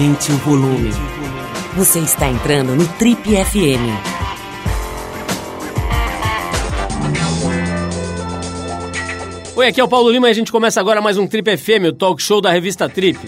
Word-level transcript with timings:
Aumente 0.00 0.32
o 0.32 0.36
volume. 0.36 0.90
Você 1.76 1.98
está 1.98 2.26
entrando 2.26 2.74
no 2.74 2.88
Trip 2.88 3.20
FM. 3.22 3.84
Oi, 9.54 9.66
aqui 9.66 9.78
é 9.78 9.84
o 9.84 9.88
Paulo 9.88 10.10
Lima 10.10 10.28
e 10.28 10.30
a 10.30 10.34
gente 10.34 10.50
começa 10.50 10.80
agora 10.80 11.02
mais 11.02 11.18
um 11.18 11.26
Trip 11.26 11.54
FM, 11.54 11.88
o 11.90 11.92
talk 11.92 12.22
show 12.22 12.40
da 12.40 12.50
revista 12.50 12.88
Trip. 12.88 13.18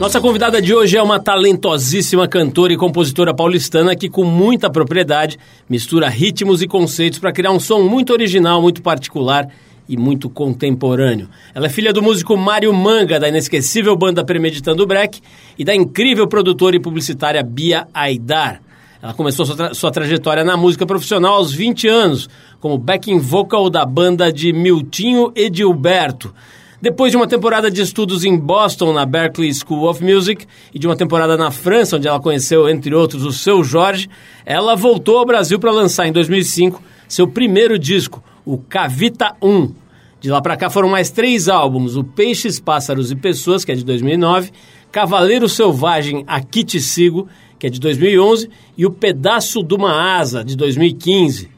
Nossa 0.00 0.20
convidada 0.20 0.60
de 0.60 0.74
hoje 0.74 0.96
é 0.98 1.02
uma 1.02 1.20
talentosíssima 1.20 2.26
cantora 2.26 2.72
e 2.72 2.76
compositora 2.76 3.32
paulistana 3.32 3.94
que, 3.94 4.08
com 4.08 4.24
muita 4.24 4.68
propriedade, 4.68 5.38
mistura 5.70 6.08
ritmos 6.08 6.62
e 6.62 6.66
conceitos 6.66 7.20
para 7.20 7.30
criar 7.30 7.52
um 7.52 7.60
som 7.60 7.82
muito 7.82 8.12
original, 8.12 8.60
muito 8.60 8.82
particular 8.82 9.46
e 9.88 9.96
muito 9.96 10.28
contemporâneo. 10.28 11.28
Ela 11.54 11.66
é 11.66 11.68
filha 11.68 11.92
do 11.92 12.02
músico 12.02 12.36
Mário 12.36 12.72
Manga, 12.72 13.20
da 13.20 13.28
inesquecível 13.28 13.96
banda 13.96 14.24
Premeditando 14.24 14.86
Break, 14.86 15.20
e 15.58 15.64
da 15.64 15.74
incrível 15.74 16.26
produtora 16.26 16.76
e 16.76 16.80
publicitária 16.80 17.42
Bia 17.42 17.86
Aidar. 17.94 18.60
Ela 19.02 19.14
começou 19.14 19.46
sua, 19.46 19.56
tra 19.56 19.74
sua 19.74 19.90
trajetória 19.90 20.42
na 20.42 20.56
música 20.56 20.86
profissional 20.86 21.34
aos 21.34 21.52
20 21.52 21.86
anos, 21.88 22.28
como 22.60 22.78
backing 22.78 23.18
vocal 23.18 23.70
da 23.70 23.84
banda 23.84 24.32
de 24.32 24.52
Miltinho 24.52 25.32
Edilberto. 25.34 26.34
Depois 26.80 27.10
de 27.10 27.16
uma 27.16 27.26
temporada 27.26 27.70
de 27.70 27.80
estudos 27.80 28.24
em 28.24 28.36
Boston, 28.36 28.92
na 28.92 29.06
Berklee 29.06 29.52
School 29.52 29.88
of 29.88 30.04
Music, 30.04 30.46
e 30.74 30.78
de 30.78 30.86
uma 30.86 30.96
temporada 30.96 31.36
na 31.36 31.50
França, 31.50 31.96
onde 31.96 32.06
ela 32.06 32.20
conheceu, 32.20 32.68
entre 32.68 32.94
outros, 32.94 33.24
o 33.24 33.32
seu 33.32 33.64
Jorge, 33.64 34.08
ela 34.44 34.74
voltou 34.74 35.18
ao 35.18 35.24
Brasil 35.24 35.58
para 35.58 35.70
lançar 35.70 36.06
em 36.06 36.12
2005 36.12 36.82
seu 37.08 37.28
primeiro 37.28 37.78
disco, 37.78 38.22
o 38.46 38.56
Cavita 38.56 39.34
1. 39.42 39.72
De 40.20 40.30
lá 40.30 40.40
para 40.40 40.56
cá 40.56 40.70
foram 40.70 40.88
mais 40.88 41.10
três 41.10 41.48
álbuns: 41.48 41.96
o 41.96 42.04
Peixes, 42.04 42.60
Pássaros 42.60 43.10
e 43.10 43.16
Pessoas, 43.16 43.64
que 43.64 43.72
é 43.72 43.74
de 43.74 43.84
2009, 43.84 44.52
Cavaleiro 44.92 45.48
Selvagem, 45.48 46.24
Aqui 46.26 46.64
Te 46.64 46.80
Sigo, 46.80 47.28
que 47.58 47.66
é 47.66 47.70
de 47.70 47.80
2011, 47.80 48.48
e 48.78 48.86
o 48.86 48.90
Pedaço 48.90 49.62
de 49.62 49.74
uma 49.74 50.16
Asa, 50.16 50.44
de 50.44 50.56
2015. 50.56 51.50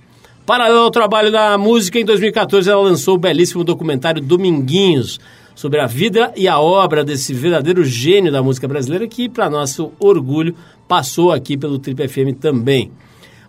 Paralelo 0.46 0.80
ao 0.80 0.90
trabalho 0.90 1.30
da 1.30 1.58
música, 1.58 2.00
em 2.00 2.04
2014 2.04 2.70
ela 2.70 2.80
lançou 2.80 3.16
o 3.16 3.18
belíssimo 3.18 3.62
documentário 3.62 4.22
Dominguinhos, 4.22 5.20
sobre 5.54 5.80
a 5.80 5.86
vida 5.86 6.32
e 6.36 6.46
a 6.46 6.60
obra 6.60 7.04
desse 7.04 7.34
verdadeiro 7.34 7.84
gênio 7.84 8.30
da 8.30 8.40
música 8.42 8.68
brasileira, 8.68 9.08
que, 9.08 9.28
para 9.28 9.50
nosso 9.50 9.92
orgulho, 9.98 10.54
passou 10.86 11.32
aqui 11.32 11.56
pelo 11.56 11.80
Trip 11.80 12.06
FM 12.06 12.38
também. 12.40 12.92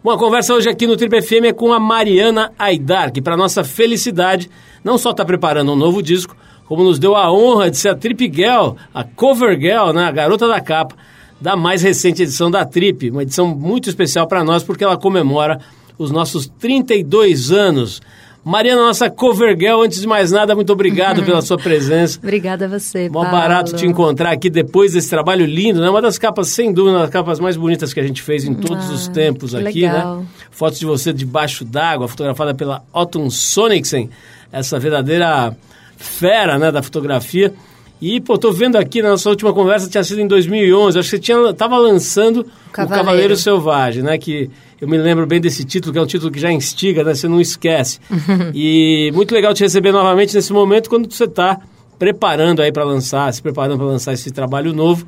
Bom, 0.01 0.11
a 0.11 0.17
conversa 0.17 0.53
hoje 0.53 0.69
aqui 0.69 0.87
no 0.87 0.95
Trip 0.95 1.21
FM 1.21 1.43
é 1.47 1.51
com 1.51 1.73
a 1.73 1.79
Mariana 1.79 2.53
Aidar, 2.57 3.11
que, 3.11 3.21
para 3.21 3.35
nossa 3.35 3.65
felicidade, 3.65 4.49
não 4.81 4.97
só 4.97 5.11
está 5.11 5.25
preparando 5.25 5.73
um 5.73 5.75
novo 5.75 6.01
disco, 6.01 6.37
como 6.65 6.85
nos 6.85 6.97
deu 6.97 7.17
a 7.17 7.29
honra 7.29 7.69
de 7.69 7.75
ser 7.75 7.89
a 7.89 7.95
Trip 7.95 8.31
Girl, 8.33 8.75
a 8.93 9.03
Cover 9.03 9.59
Girl, 9.59 9.91
né, 9.91 10.05
a 10.05 10.11
garota 10.11 10.47
da 10.47 10.61
capa, 10.61 10.95
da 11.41 11.57
mais 11.57 11.81
recente 11.81 12.23
edição 12.23 12.49
da 12.49 12.63
Trip. 12.63 13.11
Uma 13.11 13.23
edição 13.23 13.45
muito 13.45 13.89
especial 13.89 14.25
para 14.25 14.41
nós, 14.41 14.63
porque 14.63 14.85
ela 14.85 14.95
comemora 14.95 15.59
os 15.97 16.11
nossos 16.11 16.47
32 16.47 17.51
anos. 17.51 18.01
Mariana, 18.43 18.83
nossa 18.83 19.09
cover 19.09 19.57
girl, 19.57 19.81
antes 19.81 19.99
de 19.99 20.07
mais 20.07 20.31
nada, 20.31 20.55
muito 20.55 20.71
obrigado 20.71 21.23
pela 21.23 21.41
sua 21.41 21.57
presença. 21.57 22.17
Obrigada 22.23 22.65
a 22.65 22.67
você, 22.67 23.09
Mó 23.09 23.23
barato 23.23 23.75
te 23.75 23.85
encontrar 23.85 24.31
aqui 24.31 24.49
depois 24.49 24.93
desse 24.93 25.09
trabalho 25.09 25.45
lindo, 25.45 25.81
né? 25.81 25.89
Uma 25.89 26.01
das 26.01 26.17
capas, 26.17 26.47
sem 26.47 26.71
dúvida, 26.71 26.95
uma 26.95 27.01
das 27.01 27.09
capas 27.09 27.39
mais 27.39 27.57
bonitas 27.57 27.93
que 27.93 27.99
a 27.99 28.03
gente 28.03 28.21
fez 28.21 28.45
em 28.45 28.53
todos 28.53 28.89
ah, 28.89 28.93
os 28.93 29.07
tempos 29.09 29.53
aqui, 29.53 29.81
né? 29.81 29.93
legal. 29.93 30.17
né? 30.17 30.25
Fotos 30.51 30.79
de 30.79 30.85
você 30.85 31.11
debaixo 31.11 31.65
d'água, 31.65 32.07
fotografada 32.07 32.53
pela 32.53 32.81
Otton 32.93 33.29
Sonicsen, 33.29 34.09
essa 34.51 34.79
verdadeira 34.79 35.55
fera, 35.97 36.57
né, 36.57 36.71
da 36.71 36.81
fotografia. 36.81 37.53
E, 38.01 38.21
pô, 38.21 38.37
tô 38.37 38.51
vendo 38.53 38.77
aqui 38.77 39.01
na 39.01 39.09
nossa 39.09 39.29
última 39.29 39.51
conversa, 39.51 39.89
tinha 39.89 40.03
sido 40.03 40.21
em 40.21 40.27
2011, 40.27 40.97
acho 40.97 41.09
que 41.09 41.17
você 41.17 41.21
tinha, 41.21 41.53
tava 41.53 41.77
lançando 41.77 42.41
o 42.41 42.71
Cavaleiro. 42.71 43.05
Cavaleiro 43.05 43.35
Selvagem, 43.35 44.01
né? 44.01 44.17
Que 44.17 44.49
eu 44.81 44.87
me 44.87 44.97
lembro 44.97 45.27
bem 45.27 45.41
desse 45.41 45.65
título, 45.65 45.91
que 45.91 45.99
é 45.99 46.01
um 46.01 46.05
título 46.05 46.31
que 46.31 46.39
já 46.39 46.51
instiga, 46.51 47.03
né? 47.03 47.13
Você 47.13 47.27
não 47.27 47.41
esquece. 47.41 47.99
e 48.53 49.11
muito 49.13 49.33
legal 49.33 49.53
te 49.53 49.63
receber 49.63 49.91
novamente 49.91 50.33
nesse 50.33 50.53
momento, 50.53 50.89
quando 50.89 51.11
você 51.11 51.25
está 51.25 51.59
preparando 51.97 52.61
aí 52.61 52.71
para 52.71 52.85
lançar, 52.85 53.31
se 53.33 53.41
preparando 53.41 53.77
para 53.77 53.87
lançar 53.87 54.13
esse 54.13 54.31
trabalho 54.31 54.73
novo. 54.73 55.05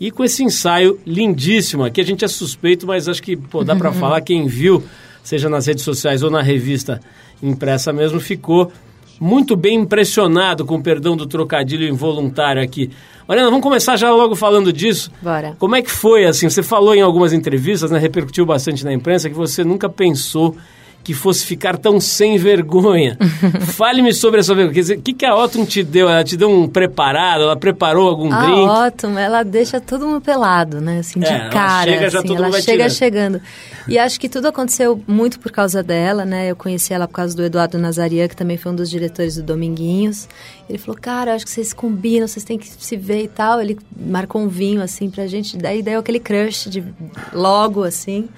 E 0.00 0.10
com 0.10 0.24
esse 0.24 0.42
ensaio 0.42 0.98
lindíssimo, 1.06 1.84
aqui 1.84 2.00
a 2.00 2.04
gente 2.04 2.24
é 2.24 2.28
suspeito, 2.28 2.86
mas 2.86 3.06
acho 3.06 3.22
que 3.22 3.36
pô, 3.36 3.62
dá 3.62 3.76
para 3.76 3.92
falar, 3.92 4.22
quem 4.22 4.46
viu, 4.46 4.82
seja 5.22 5.50
nas 5.50 5.66
redes 5.66 5.84
sociais 5.84 6.22
ou 6.22 6.30
na 6.30 6.40
revista 6.40 7.00
impressa 7.42 7.92
mesmo, 7.92 8.18
ficou 8.18 8.72
muito 9.20 9.54
bem 9.54 9.80
impressionado, 9.80 10.64
com 10.64 10.76
o 10.76 10.82
perdão 10.82 11.14
do 11.14 11.26
trocadilho 11.26 11.86
involuntário 11.86 12.62
aqui. 12.62 12.90
Mariana, 13.28 13.50
vamos 13.50 13.62
começar 13.62 13.96
já 13.96 14.10
logo 14.10 14.34
falando 14.34 14.72
disso. 14.72 15.12
Bora. 15.20 15.54
Como 15.58 15.76
é 15.76 15.82
que 15.82 15.90
foi, 15.90 16.24
assim, 16.24 16.48
você 16.48 16.62
falou 16.62 16.94
em 16.94 17.02
algumas 17.02 17.34
entrevistas, 17.34 17.90
né, 17.90 17.98
repercutiu 17.98 18.46
bastante 18.46 18.84
na 18.84 18.92
imprensa, 18.92 19.28
que 19.28 19.36
você 19.36 19.62
nunca 19.62 19.88
pensou 19.88 20.56
que 21.02 21.14
fosse 21.14 21.46
ficar 21.46 21.78
tão 21.78 21.98
sem 21.98 22.36
vergonha. 22.36 23.16
Fale-me 23.74 24.12
sobre 24.12 24.40
essa 24.40 24.54
vergonha. 24.54 24.98
O 24.98 25.02
que, 25.02 25.14
que 25.14 25.24
a 25.24 25.34
Otton 25.34 25.64
te 25.64 25.82
deu? 25.82 26.08
Ela 26.08 26.22
te 26.22 26.36
deu 26.36 26.50
um 26.50 26.68
preparado? 26.68 27.42
Ela 27.44 27.56
preparou 27.56 28.08
algum 28.08 28.30
A 28.32 28.42
drink? 28.44 28.68
Otton, 28.68 29.18
ela 29.18 29.42
deixa 29.42 29.80
todo 29.80 30.06
mundo 30.06 30.20
pelado, 30.20 30.80
né? 30.80 30.98
Assim, 30.98 31.18
de 31.18 31.26
É, 31.26 31.30
ela 31.38 31.48
cara. 31.48 31.90
chega, 31.90 32.10
já 32.10 32.18
assim, 32.18 32.28
todo 32.28 32.36
ela 32.36 32.46
mundo 32.46 32.52
vai 32.52 32.62
chega 32.62 32.84
tirando. 32.90 32.96
chegando. 32.98 33.40
E 33.88 33.98
acho 33.98 34.20
que 34.20 34.28
tudo 34.28 34.46
aconteceu 34.48 35.02
muito 35.08 35.40
por 35.40 35.50
causa 35.50 35.82
dela, 35.82 36.24
né? 36.24 36.50
Eu 36.50 36.54
conheci 36.54 36.92
ela 36.92 37.08
por 37.08 37.14
causa 37.14 37.34
do 37.34 37.42
Eduardo 37.42 37.78
Nazarian, 37.78 38.28
que 38.28 38.36
também 38.36 38.58
foi 38.58 38.70
um 38.70 38.76
dos 38.76 38.90
diretores 38.90 39.36
do 39.36 39.42
Dominguinhos. 39.42 40.28
Ele 40.68 40.78
falou, 40.78 41.00
cara, 41.00 41.34
acho 41.34 41.46
que 41.46 41.50
vocês 41.50 41.72
combinam, 41.72 42.28
vocês 42.28 42.44
têm 42.44 42.58
que 42.58 42.68
se 42.68 42.96
ver 42.96 43.24
e 43.24 43.28
tal. 43.28 43.60
Ele 43.60 43.78
marcou 43.98 44.42
um 44.42 44.48
vinho, 44.48 44.82
assim, 44.82 45.08
pra 45.10 45.26
gente. 45.26 45.56
Daí 45.56 45.82
deu 45.82 45.98
aquele 45.98 46.20
crush 46.20 46.68
de 46.68 46.84
logo, 47.32 47.82
assim. 47.82 48.28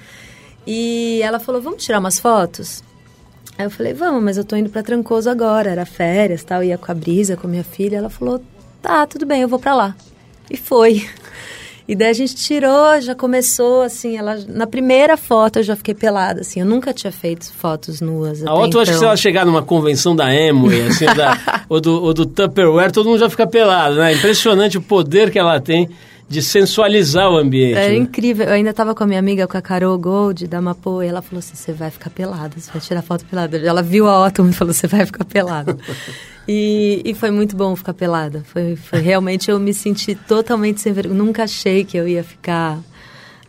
E 0.67 1.21
ela 1.23 1.41
falou, 1.41 1.61
vamos 1.61 1.85
tirar 1.85 1.99
umas 1.99 2.19
fotos? 2.19 2.83
Aí 3.59 3.67
eu 3.67 3.71
falei, 3.71 3.93
vamos, 3.93 4.23
mas 4.23 4.37
eu 4.37 4.45
tô 4.45 4.57
indo 4.57 4.71
pra 4.71 4.83
Trancoso 4.83 5.29
agora, 5.29 5.71
era 5.71 5.85
férias 5.85 6.43
tal, 6.43 6.63
ia 6.63 6.79
com 6.79 6.91
a 6.91 6.95
Brisa, 6.95 7.37
com 7.37 7.47
a 7.47 7.51
minha 7.51 7.65
filha. 7.65 7.97
Ela 7.97 8.11
falou, 8.11 8.43
tá, 8.81 9.07
tudo 9.07 9.27
bem, 9.27 9.43
eu 9.43 9.49
vou 9.49 9.59
pra 9.59 9.75
lá. 9.75 9.97
E 10.51 10.57
foi. 10.57 11.07
E 11.87 11.97
daí 11.97 12.11
a 12.11 12.13
gente 12.13 12.37
tirou, 12.37 13.01
já 13.01 13.13
começou, 13.13 13.83
assim, 13.83 14.17
ela... 14.17 14.39
Na 14.49 14.69
primeira 14.69 15.17
foto 15.17 15.59
eu 15.59 15.63
já 15.65 15.75
fiquei 15.75 15.93
pelada, 15.93 16.41
assim, 16.41 16.61
eu 16.61 16.65
nunca 16.65 16.95
tinha 16.95 17.11
feito 17.11 17.53
fotos 17.53 18.01
nuas 18.01 18.41
A 18.47 18.53
até 18.53 18.61
Otto, 18.61 18.79
acho 18.79 18.91
que 18.93 18.93
se 18.93 18.99
então. 18.99 19.09
ela 19.09 19.17
chegar 19.17 19.45
numa 19.45 19.63
convenção 19.63 20.15
da 20.15 20.27
Amway, 20.27 20.87
assim, 20.87 21.07
da, 21.07 21.37
ou, 21.69 21.81
do, 21.81 22.03
ou 22.03 22.15
do 22.15 22.25
Tupperware, 22.25 22.93
todo 22.93 23.09
mundo 23.09 23.19
já 23.19 23.29
fica 23.29 23.49
pelado, 23.49 23.97
né? 23.97 24.15
Impressionante 24.15 24.79
o 24.79 24.81
poder 24.81 25.33
que 25.33 25.39
ela 25.41 25.61
tem 25.61 25.91
de 26.29 26.43
sensualizar 26.43 27.31
o 27.31 27.37
ambiente. 27.37 27.77
Era 27.77 27.93
né? 27.93 27.97
incrível. 27.97 28.47
Eu 28.47 28.53
ainda 28.53 28.71
estava 28.71 28.95
com 28.95 29.05
a 29.05 29.07
minha 29.07 29.19
amiga, 29.19 29.47
com 29.47 29.57
a 29.57 29.63
Carol 29.63 29.99
Gold, 29.99 30.47
da 30.47 30.61
Mapo, 30.61 31.03
e 31.03 31.07
ela 31.07 31.21
falou 31.21 31.41
assim, 31.41 31.55
você 31.55 31.73
vai 31.73 31.91
ficar 31.91 32.11
pelada, 32.11 32.55
você 32.59 32.71
vai 32.71 32.81
tirar 32.81 33.03
foto 33.03 33.25
pelada. 33.27 33.59
Ela 33.59 33.83
viu 33.83 34.09
a 34.09 34.27
Otto 34.27 34.47
e 34.49 34.53
falou, 34.53 34.73
você 34.73 34.87
vai 34.87 35.05
ficar 35.05 35.25
pelada. 35.25 35.77
e, 36.49 37.03
e 37.05 37.15
foi 37.15 37.31
muito 37.31 37.57
bom 37.57 37.77
ficar 37.77 37.95
pelada. 37.95 38.43
Foi, 38.45 38.77
foi 38.77 39.01
realmente, 39.01 39.51
eu 39.51 39.59
me 39.61 39.75
senti 39.75 40.15
totalmente 40.15 40.81
sem 40.81 40.93
vergonha. 40.93 41.19
Nunca 41.19 41.45
achei 41.45 41.85
que 41.85 41.97
eu 41.97 42.09
ia 42.09 42.25
ficar 42.25 42.79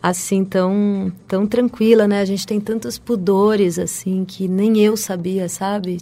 assim, 0.06 0.44
tão, 0.44 1.10
tão 1.26 1.46
tranquila, 1.46 2.06
né? 2.06 2.20
A 2.20 2.24
gente 2.26 2.46
tem 2.46 2.60
tantos 2.60 2.98
pudores, 2.98 3.78
assim, 3.78 4.22
que 4.26 4.46
nem 4.46 4.78
eu 4.78 4.98
sabia, 4.98 5.48
sabe? 5.48 5.96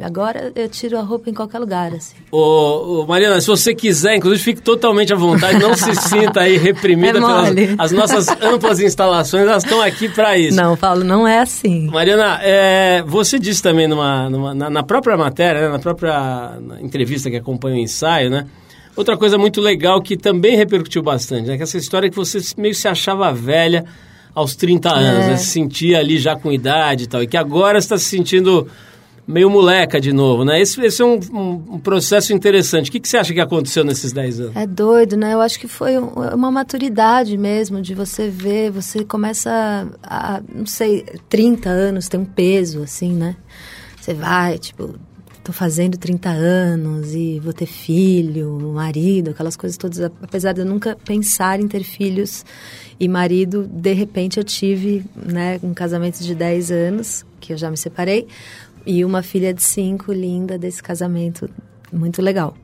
Agora 0.00 0.50
eu 0.56 0.68
tiro 0.68 0.98
a 0.98 1.02
roupa 1.02 1.30
em 1.30 1.34
qualquer 1.34 1.60
lugar, 1.60 1.94
assim. 1.94 2.16
Ô, 2.32 3.02
ô, 3.02 3.06
Mariana, 3.06 3.40
se 3.40 3.46
você 3.46 3.72
quiser, 3.72 4.16
inclusive, 4.16 4.42
fique 4.42 4.60
totalmente 4.60 5.12
à 5.12 5.16
vontade, 5.16 5.56
não 5.60 5.72
se 5.74 5.94
sinta 6.08 6.40
aí 6.40 6.56
reprimida 6.56 7.18
É 7.18 7.20
pelas 7.20 7.78
as 7.78 7.92
nossas 7.92 8.28
amplas 8.42 8.80
instalações, 8.80 9.44
elas 9.46 9.62
estão 9.62 9.80
aqui 9.80 10.08
para 10.08 10.36
isso. 10.36 10.56
Não, 10.56 10.76
Paulo, 10.76 11.04
não 11.04 11.26
é 11.26 11.38
assim. 11.38 11.86
Mariana, 11.86 12.40
é, 12.42 13.04
você 13.06 13.38
disse 13.38 13.62
também 13.62 13.86
numa, 13.86 14.28
numa- 14.28 14.54
na, 14.54 14.68
na 14.68 14.82
própria 14.82 15.16
matéria, 15.16 15.60
né, 15.60 15.68
na 15.68 15.78
própria 15.78 16.58
entrevista 16.80 17.30
que 17.30 17.36
acompanha 17.36 17.76
o 17.76 17.78
ensaio, 17.78 18.30
né? 18.30 18.46
Outra 18.98 19.16
coisa 19.16 19.38
muito 19.38 19.60
legal 19.60 20.02
que 20.02 20.16
também 20.16 20.56
repercutiu 20.56 21.02
bastante, 21.02 21.46
né? 21.48 21.56
Que 21.56 21.62
essa 21.62 21.78
história 21.78 22.10
que 22.10 22.16
você 22.16 22.38
meio 22.56 22.74
se 22.74 22.88
achava 22.88 23.32
velha 23.32 23.84
aos 24.34 24.56
30 24.56 24.92
anos, 24.92 25.24
É. 25.24 25.28
né? 25.28 25.36
Se 25.36 25.46
sentia 25.46 25.98
ali 26.00 26.18
já 26.18 26.34
com 26.34 26.50
idade 26.50 27.04
e 27.04 27.06
tal. 27.06 27.22
E 27.22 27.26
que 27.28 27.36
agora 27.36 27.78
está 27.78 27.96
se 27.96 28.04
sentindo 28.06 28.66
meio 29.26 29.48
moleca 29.50 30.00
de 30.00 30.12
novo, 30.12 30.44
né? 30.44 30.60
Esse, 30.60 30.80
esse 30.80 31.00
é 31.02 31.04
um, 31.04 31.20
um- 31.32 31.74
um 31.74 31.78
processo 31.78 32.32
interessante. 32.32 32.88
O 32.88 32.92
que, 32.92 32.98
que 32.98 33.06
você 33.08 33.18
acha 33.18 33.32
que 33.32 33.40
aconteceu 33.40 33.84
nesses 33.84 34.10
10 34.10 34.40
anos? 34.40 34.56
É 34.56 34.66
doido, 34.66 35.16
né? 35.16 35.34
Eu 35.34 35.40
acho 35.42 35.60
que 35.60 35.68
foi 35.68 35.98
um- 35.98 36.08
uma 36.34 36.50
maturidade 36.50 37.36
mesmo 37.36 37.80
de 37.82 37.94
você 37.94 38.28
ver, 38.28 38.70
você 38.72 39.04
começa 39.04 39.86
a, 40.02 40.40
não 40.52 40.66
sei, 40.66 41.04
30 41.28 41.68
anos, 41.68 42.08
tem 42.08 42.18
um 42.18 42.24
peso, 42.24 42.82
assim, 42.82 43.12
né? 43.12 43.36
Você 44.00 44.14
vai, 44.14 44.58
tipo, 44.58 44.94
tô 45.48 45.52
fazendo 45.52 45.96
30 45.96 46.28
anos 46.28 47.14
e 47.14 47.40
vou 47.40 47.54
ter 47.54 47.64
filho, 47.64 48.58
marido, 48.74 49.30
aquelas 49.30 49.56
coisas 49.56 49.78
todas. 49.78 49.98
Apesar 49.98 50.52
de 50.52 50.60
eu 50.60 50.66
nunca 50.66 50.94
pensar 51.06 51.58
em 51.58 51.66
ter 51.66 51.82
filhos 51.84 52.44
e 53.00 53.08
marido, 53.08 53.66
de 53.66 53.94
repente 53.94 54.36
eu 54.36 54.44
tive, 54.44 55.06
né, 55.16 55.58
um 55.62 55.72
casamento 55.72 56.22
de 56.22 56.34
10 56.34 56.70
anos, 56.70 57.24
que 57.40 57.54
eu 57.54 57.56
já 57.56 57.70
me 57.70 57.78
separei, 57.78 58.28
e 58.84 59.02
uma 59.06 59.22
filha 59.22 59.54
de 59.54 59.62
5, 59.62 60.12
linda, 60.12 60.58
desse 60.58 60.82
casamento, 60.82 61.48
muito 61.90 62.20
legal. 62.20 62.54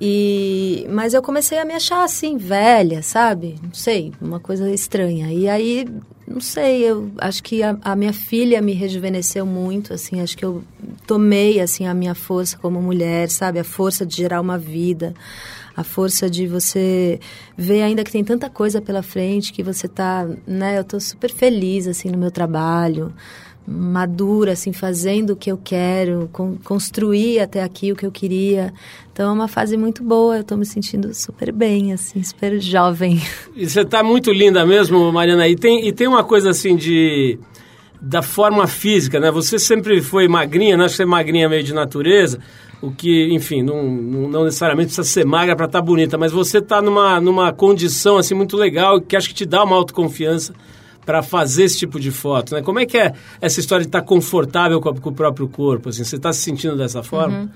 E, 0.00 0.86
mas 0.88 1.12
eu 1.12 1.20
comecei 1.20 1.58
a 1.58 1.64
me 1.64 1.74
achar 1.74 2.04
assim, 2.04 2.38
velha, 2.38 3.02
sabe? 3.02 3.56
Não 3.62 3.74
sei, 3.74 4.14
uma 4.18 4.40
coisa 4.40 4.70
estranha. 4.70 5.30
E 5.30 5.46
aí, 5.46 5.86
não 6.26 6.40
sei, 6.40 6.82
eu 6.84 7.10
acho 7.18 7.42
que 7.42 7.62
a, 7.62 7.76
a, 7.82 7.94
minha 7.94 8.12
filha 8.12 8.60
me 8.62 8.72
rejuvenesceu 8.72 9.44
muito, 9.44 9.92
assim, 9.92 10.20
acho 10.20 10.36
que 10.36 10.44
eu 10.44 10.64
tomei, 11.06 11.60
assim, 11.60 11.86
a 11.86 11.92
minha 11.92 12.14
força 12.14 12.56
como 12.56 12.80
mulher, 12.80 13.28
sabe? 13.28 13.58
A 13.58 13.64
força 13.64 14.06
de 14.06 14.16
gerar 14.16 14.40
uma 14.40 14.56
vida, 14.56 15.14
a 15.76 15.84
força 15.84 16.30
de 16.30 16.46
você 16.46 17.20
ver 17.56 17.82
ainda 17.82 18.02
que 18.02 18.10
tem 18.10 18.24
tanta 18.24 18.48
coisa 18.48 18.80
pela 18.80 19.02
frente, 19.02 19.52
que 19.52 19.62
você 19.62 19.86
tá, 19.86 20.26
né? 20.46 20.78
Eu 20.78 20.84
tô 20.84 20.98
super 20.98 21.30
feliz, 21.30 21.86
assim, 21.86 22.10
no 22.10 22.18
meu 22.18 22.30
trabalho 22.30 23.12
madura, 23.66 24.52
assim, 24.52 24.72
fazendo 24.72 25.30
o 25.30 25.36
que 25.36 25.50
eu 25.50 25.58
quero, 25.62 26.28
con 26.32 26.56
construir 26.62 27.40
até 27.40 27.62
aqui 27.62 27.92
o 27.92 27.96
que 27.96 28.04
eu 28.04 28.12
queria. 28.12 28.72
Então 29.12 29.30
é 29.30 29.32
uma 29.32 29.48
fase 29.48 29.76
muito 29.76 30.02
boa, 30.02 30.36
eu 30.36 30.40
estou 30.42 30.58
me 30.58 30.66
sentindo 30.66 31.14
super 31.14 31.50
bem, 31.52 31.92
assim, 31.92 32.22
super 32.22 32.60
jovem. 32.60 33.20
E 33.56 33.68
você 33.68 33.82
está 33.82 34.02
muito 34.02 34.32
linda 34.32 34.66
mesmo, 34.66 35.12
Mariana. 35.12 35.46
E 35.46 35.54
tem, 35.54 35.86
e 35.86 35.92
tem 35.92 36.08
uma 36.08 36.24
coisa 36.24 36.50
assim 36.50 36.76
de 36.76 37.38
da 38.00 38.20
forma 38.20 38.66
física, 38.66 39.18
né? 39.18 39.30
Você 39.30 39.58
sempre 39.58 40.02
foi 40.02 40.28
magrinha, 40.28 40.76
né? 40.76 40.84
Acho 40.84 40.92
que 40.92 40.96
você 40.98 41.02
é 41.04 41.06
magrinha 41.06 41.48
meio 41.48 41.62
de 41.62 41.72
natureza, 41.72 42.38
o 42.82 42.90
que, 42.90 43.32
enfim, 43.32 43.62
não, 43.62 43.82
não 43.82 44.44
necessariamente 44.44 44.88
precisa 44.88 45.08
ser 45.08 45.24
magra 45.24 45.56
para 45.56 45.64
estar 45.64 45.78
tá 45.78 45.84
bonita, 45.84 46.18
mas 46.18 46.30
você 46.30 46.58
está 46.58 46.82
numa, 46.82 47.18
numa 47.18 47.50
condição 47.50 48.18
assim 48.18 48.34
muito 48.34 48.58
legal 48.58 49.00
que 49.00 49.16
acho 49.16 49.28
que 49.28 49.34
te 49.34 49.46
dá 49.46 49.64
uma 49.64 49.76
autoconfiança 49.76 50.52
para 51.04 51.22
fazer 51.22 51.64
esse 51.64 51.78
tipo 51.78 52.00
de 52.00 52.10
foto, 52.10 52.54
né? 52.54 52.62
Como 52.62 52.78
é 52.78 52.86
que 52.86 52.96
é 52.96 53.12
essa 53.40 53.60
história 53.60 53.84
de 53.84 53.88
estar 53.88 54.00
tá 54.00 54.06
confortável 54.06 54.80
com, 54.80 54.88
a, 54.88 54.94
com, 54.94 55.10
o 55.10 55.14
próprio 55.14 55.48
corpo? 55.48 55.88
Assim, 55.88 56.04
você 56.04 56.16
está 56.16 56.32
se 56.32 56.40
sentindo 56.40 56.76
dessa 56.76 57.02
forma? 57.02 57.38
Uhum. 57.38 57.48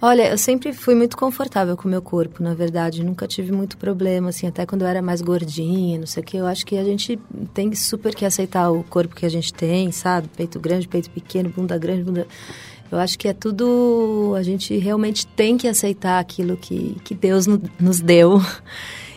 Olha, 0.00 0.30
eu 0.30 0.38
sempre 0.38 0.72
fui 0.72 0.94
muito 0.94 1.16
confortável 1.16 1.76
com 1.76 1.88
o 1.88 1.90
meu 1.90 2.00
corpo, 2.00 2.40
na 2.40 2.54
verdade. 2.54 3.02
Nunca 3.02 3.26
tive 3.26 3.50
muito 3.50 3.76
problema, 3.76 4.28
assim, 4.28 4.46
até 4.46 4.64
quando 4.64 4.82
eu 4.82 4.88
era 4.88 5.02
mais 5.02 5.20
gordinha, 5.20 5.98
não 5.98 6.06
sei 6.06 6.22
o 6.22 6.26
que. 6.26 6.36
Eu 6.36 6.46
acho 6.46 6.64
que 6.64 6.78
a 6.78 6.84
gente 6.84 7.18
tem 7.52 7.74
super 7.74 8.14
que 8.14 8.24
aceitar 8.24 8.70
o 8.70 8.84
corpo 8.84 9.16
que 9.16 9.26
a 9.26 9.28
gente 9.28 9.52
tem, 9.52 9.90
sabe? 9.90 10.28
Peito 10.36 10.60
grande, 10.60 10.86
peito 10.86 11.10
pequeno, 11.10 11.48
bunda 11.48 11.76
grande, 11.76 12.04
bunda... 12.04 12.26
Eu 12.90 12.98
acho 12.98 13.18
que 13.18 13.28
é 13.28 13.34
tudo... 13.34 14.34
A 14.36 14.42
gente 14.42 14.76
realmente 14.78 15.26
tem 15.26 15.58
que 15.58 15.66
aceitar 15.66 16.20
aquilo 16.20 16.56
que, 16.56 16.96
que 17.04 17.14
Deus 17.14 17.46
no, 17.46 17.60
nos 17.78 18.00
deu 18.00 18.40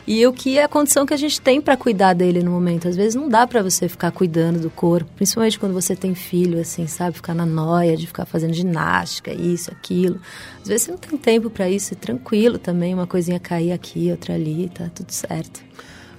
e 0.07 0.25
o 0.25 0.33
que 0.33 0.57
é 0.57 0.63
a 0.63 0.67
condição 0.67 1.05
que 1.05 1.13
a 1.13 1.17
gente 1.17 1.39
tem 1.39 1.61
para 1.61 1.77
cuidar 1.77 2.13
dele 2.13 2.41
no 2.43 2.51
momento. 2.51 2.87
Às 2.87 2.95
vezes 2.95 3.15
não 3.15 3.29
dá 3.29 3.45
para 3.45 3.61
você 3.61 3.87
ficar 3.87 4.11
cuidando 4.11 4.59
do 4.59 4.69
corpo, 4.69 5.09
principalmente 5.15 5.59
quando 5.59 5.73
você 5.73 5.95
tem 5.95 6.15
filho, 6.15 6.59
assim, 6.59 6.87
sabe? 6.87 7.15
Ficar 7.15 7.33
na 7.33 7.45
noia 7.45 7.95
de 7.95 8.07
ficar 8.07 8.25
fazendo 8.25 8.53
ginástica, 8.53 9.33
isso, 9.33 9.71
aquilo. 9.71 10.19
Às 10.61 10.67
vezes 10.67 10.83
você 10.83 10.91
não 10.91 10.97
tem 10.97 11.17
tempo 11.17 11.49
para 11.49 11.69
isso, 11.69 11.93
e 11.93 11.95
tranquilo 11.95 12.57
também, 12.57 12.93
uma 12.93 13.07
coisinha 13.07 13.39
cair 13.39 13.71
aqui, 13.71 14.09
outra 14.11 14.33
ali, 14.33 14.69
tá 14.73 14.89
tudo 14.93 15.11
certo. 15.11 15.61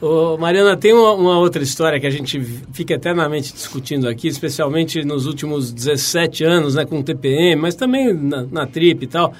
Ô, 0.02 0.36
Mariana, 0.36 0.76
tem 0.76 0.92
uma, 0.92 1.12
uma, 1.12 1.38
outra 1.38 1.62
história 1.62 2.00
que 2.00 2.06
a 2.08 2.10
gente 2.10 2.40
fica 2.72 2.94
eternamente 2.94 3.52
discutindo 3.52 4.08
aqui, 4.08 4.26
especialmente 4.26 5.04
nos 5.04 5.26
últimos 5.26 5.72
17 5.72 6.42
anos, 6.42 6.74
né, 6.74 6.84
com 6.84 6.98
o 6.98 7.04
TPM, 7.04 7.54
mas 7.54 7.76
também 7.76 8.12
na, 8.12 8.42
na 8.42 8.66
TRIP 8.66 9.04
e 9.04 9.06
tal, 9.06 9.32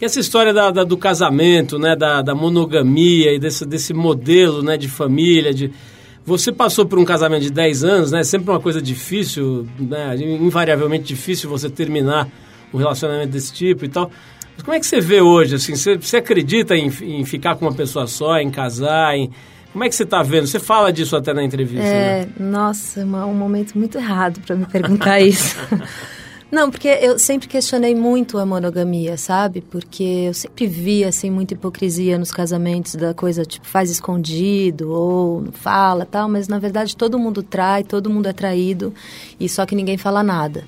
que 0.00 0.06
essa 0.06 0.18
história 0.18 0.50
da, 0.50 0.70
da, 0.70 0.82
do 0.82 0.96
casamento, 0.96 1.78
né, 1.78 1.94
da, 1.94 2.22
da 2.22 2.34
monogamia 2.34 3.34
e 3.34 3.38
desse, 3.38 3.66
desse 3.66 3.92
modelo 3.92 4.62
né, 4.62 4.78
de 4.78 4.88
família, 4.88 5.52
de... 5.52 5.70
Você 6.24 6.50
passou 6.50 6.86
por 6.86 6.98
um 6.98 7.04
casamento 7.04 7.42
de 7.42 7.50
10 7.50 7.84
anos, 7.84 8.10
né? 8.10 8.22
Sempre 8.22 8.50
uma 8.50 8.60
coisa 8.60 8.80
difícil, 8.80 9.66
né? 9.78 10.14
Invariavelmente 10.16 11.04
difícil 11.04 11.50
você 11.50 11.68
terminar 11.68 12.28
um 12.72 12.78
relacionamento 12.78 13.30
desse 13.32 13.52
tipo 13.52 13.84
e 13.84 13.88
tal. 13.88 14.10
Mas 14.54 14.62
como 14.62 14.74
é 14.74 14.80
que 14.80 14.86
você 14.86 15.00
vê 15.00 15.20
hoje, 15.20 15.56
assim? 15.56 15.74
Você, 15.74 15.96
você 15.96 16.18
acredita 16.18 16.76
em, 16.76 16.90
em 17.02 17.24
ficar 17.24 17.56
com 17.56 17.64
uma 17.66 17.74
pessoa 17.74 18.06
só, 18.06 18.38
em 18.38 18.50
casar, 18.50 19.16
em... 19.16 19.30
Como 19.72 19.84
é 19.84 19.88
que 19.88 19.94
você 19.94 20.04
está 20.04 20.22
vendo? 20.22 20.46
Você 20.46 20.58
fala 20.58 20.92
disso 20.92 21.16
até 21.16 21.34
na 21.34 21.42
entrevista, 21.42 21.86
é, 21.86 22.26
né? 22.26 22.28
Nossa, 22.38 23.00
um 23.00 23.34
momento 23.34 23.76
muito 23.76 23.98
errado 23.98 24.40
para 24.46 24.56
me 24.56 24.66
perguntar 24.66 25.20
isso. 25.24 25.56
Não, 26.50 26.68
porque 26.68 26.88
eu 26.88 27.16
sempre 27.16 27.46
questionei 27.46 27.94
muito 27.94 28.36
a 28.36 28.44
monogamia, 28.44 29.16
sabe? 29.16 29.60
Porque 29.60 30.02
eu 30.02 30.34
sempre 30.34 30.66
vi, 30.66 31.04
assim, 31.04 31.30
muita 31.30 31.54
hipocrisia 31.54 32.18
nos 32.18 32.32
casamentos, 32.32 32.96
da 32.96 33.14
coisa, 33.14 33.44
tipo, 33.44 33.66
faz 33.66 33.88
escondido 33.88 34.90
ou 34.90 35.42
não 35.42 35.52
fala 35.52 36.04
tal, 36.04 36.28
mas 36.28 36.48
na 36.48 36.58
verdade 36.58 36.96
todo 36.96 37.18
mundo 37.20 37.40
trai, 37.40 37.84
todo 37.84 38.10
mundo 38.10 38.26
é 38.28 38.32
traído 38.32 38.92
e 39.38 39.48
só 39.48 39.64
que 39.64 39.76
ninguém 39.76 39.96
fala 39.96 40.24
nada. 40.24 40.64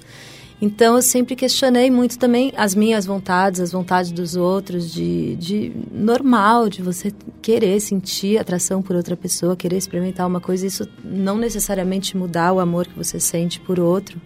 Então 0.61 0.95
eu 0.95 1.03
sempre 1.03 1.35
questionei 1.35 1.91
muito 1.91 2.17
também 2.17 2.53
as 2.57 2.73
minhas 2.73 3.05
vontades, 3.05 3.61
as 3.61 3.73
vontades 3.73 4.13
dos 4.13 4.37
outros, 4.37 4.93
de, 4.93 5.35
de 5.35 5.73
normal, 5.91 6.69
de 6.69 6.81
você 6.81 7.13
querer 7.43 7.81
sentir 7.81 8.39
atração 8.39 8.81
por 8.81 8.95
outra 8.95 9.17
pessoa, 9.17 9.57
querer 9.57 9.79
experimentar 9.79 10.25
uma 10.29 10.41
coisa, 10.41 10.65
isso 10.65 10.89
não 11.03 11.37
necessariamente 11.37 12.17
mudar 12.17 12.53
o 12.53 12.61
amor 12.61 12.87
que 12.87 12.97
você 12.97 13.19
sente 13.19 13.59
por 13.59 13.81
outro. 13.81 14.21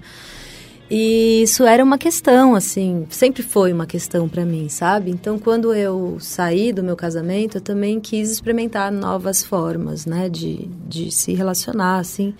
E 0.88 1.42
isso 1.42 1.64
era 1.64 1.82
uma 1.82 1.98
questão, 1.98 2.54
assim, 2.54 3.06
sempre 3.10 3.42
foi 3.42 3.72
uma 3.72 3.86
questão 3.86 4.28
para 4.28 4.44
mim, 4.44 4.68
sabe? 4.68 5.10
Então, 5.10 5.36
quando 5.36 5.74
eu 5.74 6.16
saí 6.20 6.72
do 6.72 6.82
meu 6.82 6.94
casamento, 6.94 7.56
eu 7.56 7.60
também 7.60 7.98
quis 7.98 8.30
experimentar 8.30 8.92
novas 8.92 9.42
formas, 9.42 10.06
né, 10.06 10.28
de, 10.28 10.68
de 10.86 11.10
se 11.10 11.34
relacionar, 11.34 11.98
assim. 11.98 12.34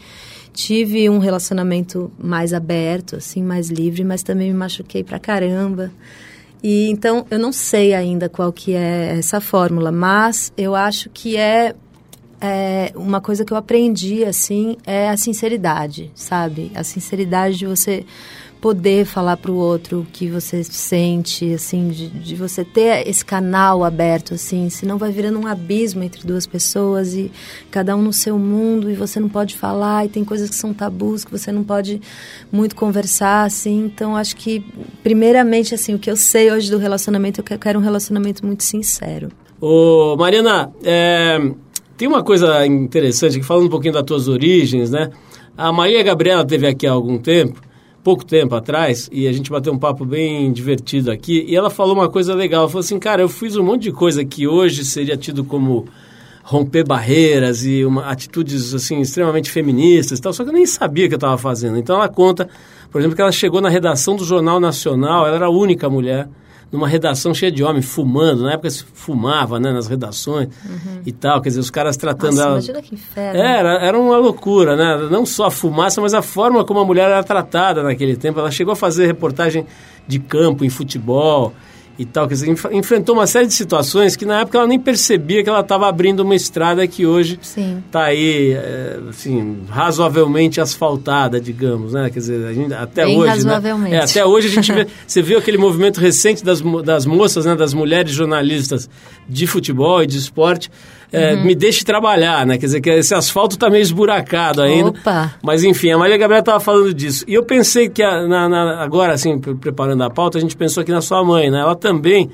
Tive 0.52 1.10
um 1.10 1.18
relacionamento 1.18 2.10
mais 2.16 2.54
aberto, 2.54 3.16
assim, 3.16 3.42
mais 3.42 3.68
livre, 3.68 4.04
mas 4.04 4.22
também 4.22 4.52
me 4.52 4.56
machuquei 4.56 5.02
pra 5.02 5.18
caramba. 5.18 5.90
E 6.62 6.88
então, 6.88 7.26
eu 7.30 7.40
não 7.40 7.52
sei 7.52 7.94
ainda 7.94 8.28
qual 8.28 8.52
que 8.52 8.74
é 8.74 9.16
essa 9.18 9.40
fórmula, 9.40 9.90
mas 9.90 10.52
eu 10.56 10.74
acho 10.74 11.10
que 11.10 11.36
é 11.36 11.74
é, 12.40 12.92
uma 12.94 13.20
coisa 13.20 13.44
que 13.44 13.52
eu 13.52 13.56
aprendi, 13.56 14.24
assim, 14.24 14.76
é 14.86 15.08
a 15.08 15.16
sinceridade, 15.16 16.10
sabe? 16.14 16.70
A 16.74 16.84
sinceridade 16.84 17.56
de 17.56 17.66
você 17.66 18.04
poder 18.60 19.04
falar 19.04 19.36
para 19.36 19.52
o 19.52 19.56
outro 19.56 20.00
o 20.00 20.04
que 20.04 20.28
você 20.28 20.64
sente, 20.64 21.52
assim, 21.52 21.88
de, 21.88 22.08
de, 22.08 22.34
você 22.34 22.64
ter 22.64 23.06
esse 23.06 23.24
canal 23.24 23.84
aberto, 23.84 24.34
assim, 24.34 24.68
senão 24.70 24.98
vai 24.98 25.12
virando 25.12 25.38
um 25.38 25.46
abismo 25.46 26.02
entre 26.02 26.26
duas 26.26 26.46
pessoas 26.46 27.14
e 27.14 27.30
cada 27.70 27.94
um 27.94 28.02
no 28.02 28.12
seu 28.12 28.38
mundo 28.38 28.90
e 28.90 28.94
você 28.94 29.20
não 29.20 29.28
pode 29.28 29.54
falar 29.54 30.06
e 30.06 30.08
tem 30.08 30.24
coisas 30.24 30.48
que 30.48 30.56
são 30.56 30.72
tabus 30.72 31.24
que 31.24 31.30
você 31.30 31.52
não 31.52 31.62
pode 31.62 32.00
muito 32.50 32.74
conversar, 32.74 33.44
assim, 33.44 33.84
então 33.84 34.16
acho 34.16 34.34
que, 34.36 34.64
primeiramente, 35.02 35.74
assim, 35.74 35.94
o 35.94 35.98
que 35.98 36.10
eu 36.10 36.16
sei 36.16 36.50
hoje 36.50 36.70
do 36.70 36.78
relacionamento, 36.78 37.40
eu 37.40 37.58
quero 37.58 37.78
um 37.78 37.82
relacionamento 37.82 38.44
muito 38.44 38.64
sincero. 38.64 39.30
Ô, 39.60 40.16
Mariana, 40.18 40.72
é 40.82 41.38
tem 41.96 42.06
uma 42.06 42.22
coisa 42.22 42.66
interessante, 42.66 43.38
que 43.38 43.44
falando 43.44 43.66
um 43.66 43.70
pouquinho 43.70 43.94
das 43.94 44.02
tuas 44.02 44.28
origens, 44.28 44.90
né? 44.90 45.10
A 45.56 45.72
Maria 45.72 46.02
Gabriela 46.02 46.44
teve 46.44 46.66
aqui 46.66 46.86
há 46.86 46.92
algum 46.92 47.18
tempo, 47.18 47.60
pouco 48.04 48.24
tempo 48.24 48.54
atrás, 48.54 49.08
e 49.10 49.26
a 49.26 49.32
gente 49.32 49.50
bateu 49.50 49.72
um 49.72 49.78
papo 49.78 50.04
bem 50.04 50.52
divertido 50.52 51.10
aqui, 51.10 51.44
e 51.48 51.56
ela 51.56 51.70
falou 51.70 51.94
uma 51.94 52.08
coisa 52.08 52.34
legal, 52.34 52.62
ela 52.62 52.68
falou 52.68 52.80
assim, 52.80 52.98
cara, 52.98 53.22
eu 53.22 53.28
fiz 53.28 53.56
um 53.56 53.62
monte 53.62 53.84
de 53.84 53.92
coisa 53.92 54.24
que 54.24 54.46
hoje 54.46 54.84
seria 54.84 55.16
tido 55.16 55.42
como 55.42 55.86
romper 56.42 56.84
barreiras 56.86 57.64
e 57.64 57.84
uma, 57.84 58.04
atitudes 58.06 58.72
assim 58.72 59.00
extremamente 59.00 59.50
feministas 59.50 60.18
e 60.18 60.22
tal, 60.22 60.32
só 60.32 60.44
que 60.44 60.50
eu 60.50 60.54
nem 60.54 60.66
sabia 60.66 61.08
que 61.08 61.14
eu 61.14 61.16
estava 61.16 61.36
fazendo. 61.36 61.76
Então 61.76 61.96
ela 61.96 62.08
conta, 62.08 62.48
por 62.92 63.00
exemplo, 63.00 63.16
que 63.16 63.22
ela 63.22 63.32
chegou 63.32 63.60
na 63.60 63.68
redação 63.68 64.14
do 64.14 64.24
Jornal 64.24 64.60
Nacional, 64.60 65.26
ela 65.26 65.34
era 65.36 65.46
a 65.46 65.50
única 65.50 65.90
mulher 65.90 66.28
numa 66.70 66.88
redação 66.88 67.32
cheia 67.32 67.50
de 67.50 67.62
homens 67.62 67.86
fumando. 67.86 68.42
Na 68.42 68.52
época 68.52 68.70
se 68.70 68.84
fumava, 68.84 69.58
né, 69.58 69.72
nas 69.72 69.86
redações 69.86 70.48
uhum. 70.64 71.00
e 71.04 71.12
tal. 71.12 71.40
Quer 71.40 71.50
dizer, 71.50 71.60
os 71.60 71.70
caras 71.70 71.96
tratando 71.96 72.36
Nossa, 72.36 72.42
ela. 72.42 72.52
Imagina 72.52 72.82
que 72.82 72.94
inferno. 72.94 73.40
Era, 73.40 73.74
era 73.84 73.98
uma 73.98 74.16
loucura, 74.18 74.76
né? 74.76 75.08
Não 75.10 75.24
só 75.24 75.46
a 75.46 75.50
fumaça, 75.50 76.00
mas 76.00 76.14
a 76.14 76.22
forma 76.22 76.64
como 76.64 76.80
a 76.80 76.84
mulher 76.84 77.10
era 77.10 77.22
tratada 77.22 77.82
naquele 77.82 78.16
tempo. 78.16 78.38
Ela 78.40 78.50
chegou 78.50 78.72
a 78.72 78.76
fazer 78.76 79.06
reportagem 79.06 79.66
de 80.06 80.18
campo 80.18 80.64
em 80.64 80.68
futebol 80.68 81.52
e 81.98 82.04
tal. 82.04 82.28
Quer 82.28 82.34
dizer, 82.34 82.48
enf 82.50 82.64
enfrentou 82.72 83.14
uma 83.14 83.26
série 83.26 83.46
de 83.46 83.54
situações 83.54 84.16
que 84.16 84.24
na 84.24 84.40
época 84.40 84.58
ela 84.58 84.66
nem 84.66 84.78
percebia 84.78 85.42
que 85.42 85.48
ela 85.48 85.60
estava 85.60 85.88
abrindo 85.88 86.20
uma 86.20 86.34
estrada 86.34 86.86
que 86.86 87.06
hoje 87.06 87.38
está 87.40 88.04
aí, 88.04 88.52
é, 88.52 88.98
assim, 89.08 89.62
razoavelmente 89.68 90.60
asfaltada, 90.60 91.40
digamos, 91.40 91.92
né? 91.92 92.10
Quer 92.10 92.18
dizer, 92.18 92.54
gente, 92.54 92.74
até 92.74 93.04
Bem 93.04 93.18
hoje, 93.18 93.28
razoavelmente. 93.28 93.90
Né? 93.90 93.96
É, 93.98 94.04
até 94.04 94.24
hoje 94.24 94.48
a 94.48 94.50
gente 94.50 94.72
vê, 94.72 94.86
você 95.06 95.22
viu 95.22 95.38
aquele 95.38 95.58
movimento 95.58 96.00
recente 96.00 96.44
das, 96.44 96.60
das 96.84 97.06
moças, 97.06 97.46
né? 97.46 97.54
Das 97.54 97.72
mulheres 97.72 98.12
jornalistas 98.12 98.88
de 99.28 99.46
futebol 99.46 100.02
e 100.02 100.06
de 100.06 100.18
esporte, 100.18 100.70
é, 101.12 101.34
uhum. 101.34 101.44
me 101.44 101.54
deixe 101.54 101.84
trabalhar, 101.84 102.46
né? 102.46 102.58
Quer 102.58 102.66
dizer, 102.66 102.80
que 102.80 102.90
esse 102.90 103.14
asfalto 103.14 103.54
está 103.54 103.70
meio 103.70 103.82
esburacado 103.82 104.62
ainda. 104.62 104.90
Opa. 104.90 105.34
Mas 105.42 105.62
enfim, 105.64 105.90
a 105.90 105.98
Maria 105.98 106.16
Gabriela 106.16 106.40
estava 106.40 106.60
falando 106.60 106.92
disso. 106.92 107.24
E 107.28 107.34
eu 107.34 107.44
pensei 107.44 107.88
que 107.88 108.02
a, 108.02 108.26
na, 108.26 108.48
na, 108.48 108.82
agora, 108.82 109.12
assim, 109.12 109.38
preparando 109.38 110.02
a 110.02 110.10
pauta, 110.10 110.38
a 110.38 110.40
gente 110.40 110.56
pensou 110.56 110.82
aqui 110.82 110.92
na 110.92 111.00
sua 111.00 111.24
mãe, 111.24 111.50
né? 111.50 111.60
Ela 111.60 111.76
também 111.76 112.30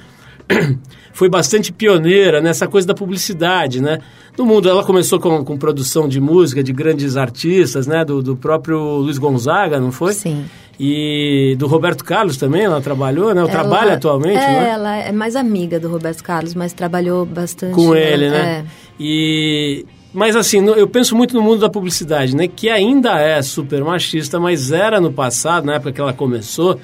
foi 1.13 1.29
bastante 1.29 1.73
pioneira 1.73 2.41
nessa 2.41 2.67
coisa 2.67 2.87
da 2.87 2.95
publicidade, 2.95 3.81
né? 3.81 3.99
No 4.37 4.47
mundo, 4.47 4.69
ela 4.69 4.83
começou 4.83 5.21
com, 5.21 5.45
com 5.45 5.59
produção 5.59 6.09
de 6.09 6.19
música 6.21 6.63
de 6.63 6.73
grandes 6.73 7.17
artistas, 7.17 7.87
né? 7.87 8.05
Do, 8.05 8.23
do 8.23 8.37
próprio 8.37 8.79
Luiz 8.79 9.19
Gonzaga, 9.19 9.79
não 9.79 9.93
foi? 9.93 10.15
Sim. 10.15 10.45
E 10.81 11.55
do 11.59 11.67
Roberto 11.67 12.05
Carlos 12.05 12.37
também, 12.37 12.63
ela 12.63 12.81
trabalhou, 12.81 13.35
né? 13.35 13.41
Ela- 13.43 13.51
trabalha 13.51 13.95
atualmente, 13.95 14.39
é, 14.39 14.53
não 14.53 14.61
é? 14.63 14.69
ela 14.71 14.97
é 14.97 15.13
mais 15.13 15.37
amiga 15.37 15.79
do 15.79 15.89
Roberto 15.89 16.23
Carlos, 16.25 16.55
mas 16.55 16.73
trabalhou 16.73 17.25
bastante. 17.27 17.75
Com 17.75 17.95
ele, 17.95 18.29
né? 18.31 18.61
É. 18.61 18.65
E 18.99 19.85
mas 20.15 20.37
assim, 20.37 20.63
eu 20.67 20.87
penso 20.87 21.17
muito 21.17 21.35
no 21.35 21.41
mundo 21.43 21.61
da 21.61 21.71
publicidade, 21.71 22.37
né? 22.37 22.47
Que 22.47 22.69
ainda 22.69 23.19
é 23.19 23.41
super 23.41 23.83
machista, 23.83 24.39
mas 24.39 24.71
era 24.71 25.01
no 25.01 25.11
passado, 25.13 25.65
na 25.65 25.75
época 25.77 25.93
que 25.93 26.01
ela 26.01 26.13
começou, 26.13 26.79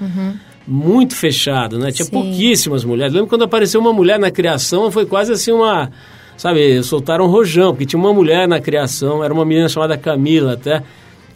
muito 0.67 1.15
fechado, 1.15 1.79
né? 1.79 1.91
Tinha 1.91 2.07
Uhum. 2.07 2.23
Sim. 2.23 2.29
pouquíssimas 2.31 2.85
mulheres. 2.85 3.13
Lembro 3.13 3.29
quando 3.29 3.45
apareceu 3.45 3.81
uma 3.81 3.93
mulher 3.93 4.19
na 4.19 4.31
criação, 4.31 4.91
foi 4.91 5.05
quase 5.07 5.33
assim 5.33 5.53
uma, 5.53 5.91
sabe, 6.39 6.83
soltaram 6.83 7.27
um 7.27 7.29
rojão, 7.29 7.73
porque 7.73 7.85
tinha 7.87 8.01
uma 8.01 8.13
mulher 8.15 8.47
na 8.49 8.61
criação, 8.61 9.23
era 9.25 9.33
uma 9.33 9.45
menina 9.45 9.69
chamada 9.69 9.97
Camila 9.99 10.55
até, 10.55 10.83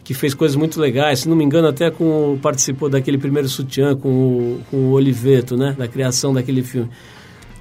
que 0.03 0.13
fez 0.13 0.33
coisas 0.33 0.55
muito 0.55 0.79
legais. 0.79 1.19
Se 1.19 1.29
não 1.29 1.35
me 1.35 1.43
engano, 1.43 1.67
até 1.67 1.89
com 1.89 2.37
participou 2.41 2.89
daquele 2.89 3.17
primeiro 3.17 3.47
sutiã 3.47 3.95
com 3.95 4.09
o, 4.09 4.59
com 4.69 4.77
o 4.77 4.91
Oliveto, 4.91 5.55
né? 5.55 5.75
Da 5.77 5.87
criação 5.87 6.33
daquele 6.33 6.63
filme. 6.63 6.89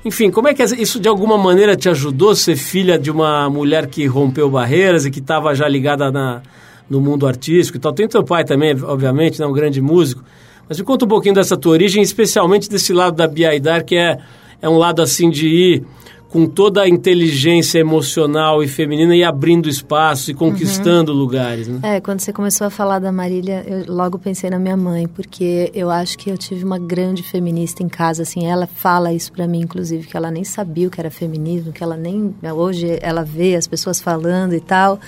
Enfim, 0.05 0.31
como 0.31 0.49
é 0.49 0.55
que 0.55 0.63
isso 0.65 0.99
de 0.99 1.09
alguma 1.09 1.39
maneira 1.39 1.77
te 1.77 1.89
ajudou 1.89 2.31
a 2.31 2.37
ser 2.37 2.57
filha 2.57 2.99
de 2.99 3.11
uma 3.11 3.49
mulher 3.49 3.87
que 3.87 4.05
rompeu 4.07 4.51
barreiras 4.51 5.07
e 5.07 5.11
que 5.11 5.21
estava 5.21 5.55
já 5.55 5.69
ligada 5.69 6.11
na, 6.11 6.43
no 6.91 7.01
mundo 7.01 7.25
artístico 7.25 7.79
e 7.79 7.81
tal? 7.81 7.93
Tem 7.93 8.09
teu 8.09 8.25
pai 8.25 8.45
também, 8.45 8.77
obviamente, 8.83 9.39
né, 9.39 9.47
um 9.47 9.53
grande 9.53 9.81
músico. 9.81 10.25
Mas 10.69 10.79
me 10.79 10.85
conta 10.85 11.05
um 11.05 11.09
pouquinho 11.09 11.37
dessa 11.37 11.57
tua 11.57 11.73
origem, 11.73 12.03
especialmente 12.03 12.69
desse 12.69 12.93
lado 12.93 13.15
da 13.15 13.29
Bia 13.29 13.51
Aidar, 13.51 13.85
que 13.85 13.95
é, 13.95 14.19
é 14.61 14.69
um 14.69 14.77
lado 14.77 15.01
assim 15.01 15.31
de 15.31 15.47
ir 15.47 15.85
com 16.33 16.47
toda 16.47 16.81
a 16.81 16.89
inteligência 16.89 17.79
emocional 17.79 18.65
e 18.65 18.67
feminina 18.67 19.15
e 19.15 19.23
abrindo 19.23 19.69
espaço 19.69 20.31
e 20.31 20.35
conquistando 20.35 21.13
lugares, 21.13 21.69
né? 21.69 21.81
É, 21.83 22.01
quando 22.01 22.21
você 22.21 22.33
começou 22.33 22.67
a 22.67 22.71
falar 22.71 23.01
da 23.01 23.13
Marília, 23.13 23.63
eu 23.67 23.95
logo 23.95 24.19
pensei 24.19 24.49
na 24.49 24.59
minha 24.59 24.77
mãe, 24.77 25.07
porque 25.07 25.71
eu 25.75 25.91
acho 25.91 26.17
que 26.17 26.31
eu 26.31 26.39
tive 26.39 26.65
uma 26.65 26.79
grande 26.79 27.23
feminista 27.23 27.83
em 27.83 27.89
casa, 27.89 28.23
assim, 28.23 28.47
ela 28.47 28.67
fala 28.67 29.13
isso 29.13 29.31
pra 29.31 29.47
mim, 29.47 29.61
inclusive, 29.61 30.07
que 30.07 30.17
ela 30.17 30.31
nem 30.31 30.43
sabia 30.43 30.89
o 30.89 30.91
que 30.91 30.99
era 30.99 31.11
feminismo, 31.11 31.71
que 31.71 31.85
ela 31.85 31.99
nem, 31.99 32.35
hoje 32.57 32.99
ela 33.03 33.23
vê 33.23 33.55
as 33.55 33.67
pessoas 33.67 34.01
falando 34.01 34.55
e 34.55 34.61
tal, 34.61 34.99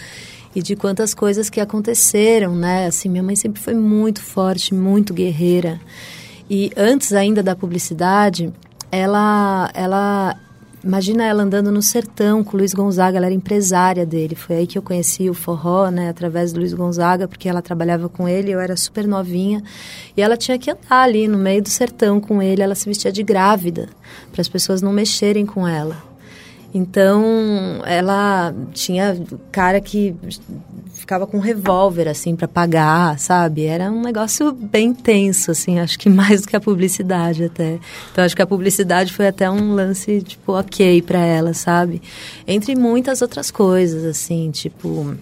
e 0.54 0.60
de 0.60 0.76
quantas 0.76 1.14
coisas 1.14 1.48
que 1.48 1.58
aconteceram, 1.58 2.54
né, 2.54 2.86
assim, 2.86 3.08
minha 3.08 3.22
mãe 3.22 3.34
sempre 3.34 3.62
foi 3.62 3.72
muito 3.72 4.20
forte, 4.20 4.74
muito 4.74 5.14
guerreira, 5.14 5.80
e 6.50 6.70
antes 6.76 7.14
ainda 7.14 7.42
da 7.42 7.56
publicidade, 7.56 8.52
ela, 8.92 9.70
ela 9.72 10.36
Imagina 10.84 11.24
ela 11.24 11.42
andando 11.42 11.72
no 11.72 11.80
sertão 11.80 12.44
com 12.44 12.54
o 12.54 12.58
Luiz 12.58 12.74
Gonzaga, 12.74 13.16
ela 13.16 13.24
era 13.24 13.34
empresária 13.34 14.04
dele. 14.04 14.34
Foi 14.34 14.56
aí 14.56 14.66
que 14.66 14.76
eu 14.76 14.82
conheci 14.82 15.30
o 15.30 15.34
forró, 15.34 15.88
né, 15.88 16.10
através 16.10 16.52
do 16.52 16.60
Luiz 16.60 16.74
Gonzaga, 16.74 17.26
porque 17.26 17.48
ela 17.48 17.62
trabalhava 17.62 18.06
com 18.06 18.28
ele, 18.28 18.50
eu 18.50 18.60
era 18.60 18.76
super 18.76 19.06
novinha. 19.06 19.62
E 20.14 20.20
ela 20.20 20.36
tinha 20.36 20.58
que 20.58 20.70
andar 20.70 21.02
ali 21.04 21.26
no 21.26 21.38
meio 21.38 21.62
do 21.62 21.70
sertão 21.70 22.20
com 22.20 22.42
ele, 22.42 22.60
ela 22.60 22.74
se 22.74 22.86
vestia 22.86 23.10
de 23.10 23.22
grávida, 23.22 23.88
para 24.30 24.42
as 24.42 24.48
pessoas 24.48 24.82
não 24.82 24.92
mexerem 24.92 25.46
com 25.46 25.66
ela. 25.66 26.13
Então, 26.76 27.80
ela 27.86 28.52
tinha 28.72 29.16
cara 29.52 29.80
que 29.80 30.12
ficava 30.92 31.24
com 31.24 31.36
um 31.36 31.40
revólver, 31.40 32.08
assim, 32.08 32.34
para 32.34 32.48
pagar, 32.48 33.16
sabe? 33.16 33.64
Era 33.64 33.92
um 33.92 34.02
negócio 34.02 34.50
bem 34.50 34.92
tenso, 34.92 35.52
assim, 35.52 35.78
acho 35.78 35.96
que 35.96 36.08
mais 36.10 36.42
do 36.42 36.48
que 36.48 36.56
a 36.56 36.60
publicidade 36.60 37.44
até. 37.44 37.78
Então, 38.10 38.24
acho 38.24 38.34
que 38.34 38.42
a 38.42 38.46
publicidade 38.46 39.12
foi 39.12 39.28
até 39.28 39.48
um 39.48 39.72
lance, 39.72 40.20
tipo, 40.22 40.52
ok 40.52 41.00
para 41.02 41.20
ela, 41.20 41.54
sabe? 41.54 42.02
Entre 42.44 42.74
muitas 42.74 43.22
outras 43.22 43.52
coisas, 43.52 44.04
assim, 44.04 44.50
tipo 44.50 45.14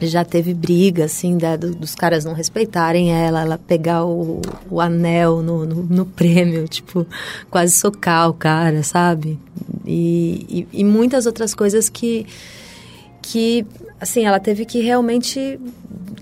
já 0.00 0.24
teve 0.24 0.52
briga, 0.52 1.04
assim, 1.04 1.38
da, 1.38 1.56
do, 1.56 1.74
dos 1.74 1.94
caras 1.94 2.24
não 2.24 2.34
respeitarem 2.34 3.12
ela, 3.12 3.40
ela 3.40 3.58
pegar 3.58 4.04
o, 4.04 4.40
o 4.70 4.80
anel 4.80 5.42
no, 5.42 5.64
no, 5.64 5.82
no, 5.82 6.06
prêmio, 6.06 6.68
tipo, 6.68 7.06
quase 7.50 7.72
socar 7.72 8.28
o 8.28 8.34
cara, 8.34 8.82
sabe? 8.82 9.38
E, 9.84 10.66
e, 10.72 10.80
e, 10.80 10.84
muitas 10.84 11.26
outras 11.26 11.54
coisas 11.54 11.88
que, 11.88 12.26
que, 13.26 13.66
assim, 14.00 14.24
ela 14.24 14.38
teve 14.38 14.64
que 14.64 14.80
realmente 14.80 15.58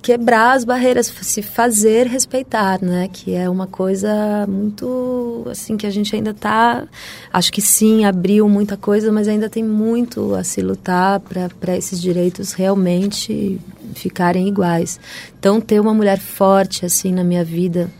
quebrar 0.00 0.52
as 0.52 0.64
barreiras, 0.64 1.06
se 1.06 1.42
fazer 1.42 2.06
respeitar, 2.06 2.82
né? 2.82 3.08
Que 3.12 3.34
é 3.34 3.48
uma 3.48 3.66
coisa 3.66 4.46
muito, 4.46 5.46
assim, 5.50 5.76
que 5.76 5.86
a 5.86 5.90
gente 5.90 6.16
ainda 6.16 6.32
tá... 6.32 6.86
Acho 7.32 7.52
que 7.52 7.60
sim, 7.60 8.04
abriu 8.06 8.48
muita 8.48 8.76
coisa, 8.76 9.12
mas 9.12 9.28
ainda 9.28 9.50
tem 9.50 9.62
muito 9.62 10.34
a 10.34 10.42
se 10.42 10.62
lutar 10.62 11.20
para 11.20 11.76
esses 11.76 12.00
direitos 12.00 12.52
realmente 12.52 13.60
ficarem 13.94 14.48
iguais. 14.48 14.98
Então, 15.38 15.60
ter 15.60 15.80
uma 15.80 15.92
mulher 15.92 16.18
forte, 16.18 16.86
assim, 16.86 17.12
na 17.12 17.22
minha 17.22 17.44
vida 17.44 17.90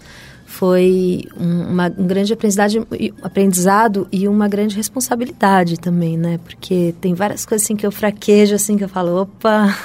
foi 0.55 1.25
um, 1.39 1.73
uma, 1.73 1.93
um 1.99 2.07
grande 2.07 2.33
aprendizado, 2.33 2.87
aprendizado 3.23 4.09
e 4.13 4.29
uma 4.29 4.47
grande 4.47 4.77
responsabilidade 4.77 5.79
também, 5.79 6.17
né? 6.17 6.39
Porque 6.45 6.95
tem 7.01 7.13
várias 7.13 7.45
coisas, 7.45 7.65
assim, 7.65 7.75
que 7.75 7.85
eu 7.85 7.91
fraquejo, 7.91 8.55
assim, 8.55 8.77
que 8.77 8.85
eu 8.85 8.89
falo, 8.89 9.23
opa... 9.23 9.77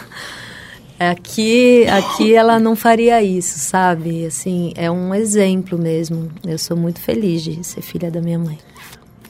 Aqui, 1.00 1.88
aqui 1.88 2.36
ela 2.36 2.60
não 2.60 2.76
faria 2.76 3.24
isso, 3.24 3.58
sabe? 3.58 4.26
Assim, 4.26 4.74
é 4.76 4.92
um 4.92 5.16
exemplo 5.16 5.78
mesmo. 5.80 6.30
Eu 6.46 6.58
sou 6.58 6.76
muito 6.76 7.00
feliz 7.00 7.42
de 7.42 7.64
ser 7.64 7.82
filha 7.82 8.12
da 8.12 8.20
minha 8.20 8.38
mãe. 8.38 8.58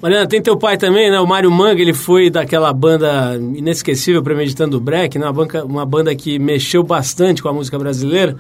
Mariana, 0.02 0.28
tem 0.28 0.42
teu 0.42 0.58
pai 0.58 0.78
também, 0.78 1.12
né? 1.12 1.20
O 1.20 1.28
Mário 1.28 1.52
Manga, 1.52 1.80
ele 1.80 1.94
foi 1.94 2.32
daquela 2.32 2.74
banda 2.74 3.36
inesquecível 3.36 4.24
Premeditando 4.24 4.78
o 4.78 4.80
Break, 4.80 5.20
né? 5.20 5.26
Uma, 5.28 5.34
banca, 5.34 5.64
uma 5.64 5.86
banda 5.86 6.16
que 6.16 6.40
mexeu 6.40 6.82
bastante 6.82 7.44
com 7.44 7.50
a 7.50 7.54
música 7.54 7.78
brasileira. 7.78 8.36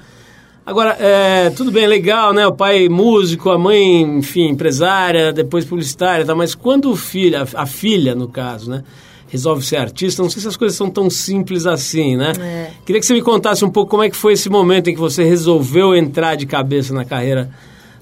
Agora, 0.66 0.96
é, 1.00 1.50
tudo 1.52 1.72
bem, 1.72 1.88
legal, 1.88 2.34
né? 2.34 2.46
O 2.46 2.54
pai 2.54 2.88
músico, 2.90 3.50
a 3.50 3.58
mãe, 3.58 4.02
enfim, 4.02 4.50
empresária, 4.50 5.34
depois 5.34 5.66
publicitária, 5.66 6.26
tá? 6.26 6.36
mas 6.36 6.54
quando 6.54 6.92
o 6.92 6.96
filho, 6.96 7.40
a, 7.40 7.62
a 7.62 7.66
filha, 7.66 8.14
no 8.14 8.28
caso, 8.28 8.70
né? 8.70 8.84
resolve 9.30 9.64
ser 9.64 9.78
artista, 9.78 10.24
não 10.24 10.30
sei 10.30 10.42
se 10.42 10.48
as 10.48 10.58
coisas 10.58 10.76
são 10.76 10.90
tão 10.90 11.10
simples 11.10 11.68
assim, 11.68 12.18
né? 12.18 12.34
É. 12.40 12.72
Queria 12.84 13.00
que 13.00 13.06
você 13.06 13.14
me 13.14 13.22
contasse 13.22 13.64
um 13.64 13.70
pouco 13.70 13.92
como 13.92 14.04
é 14.04 14.10
que 14.10 14.16
foi 14.16 14.34
esse 14.34 14.50
momento 14.50 14.90
em 14.90 14.94
que 14.94 15.00
você 15.00 15.24
resolveu 15.24 15.96
entrar 15.96 16.36
de 16.36 16.48
cabeça 16.48 16.94
na 16.94 17.06
carreira 17.06 17.50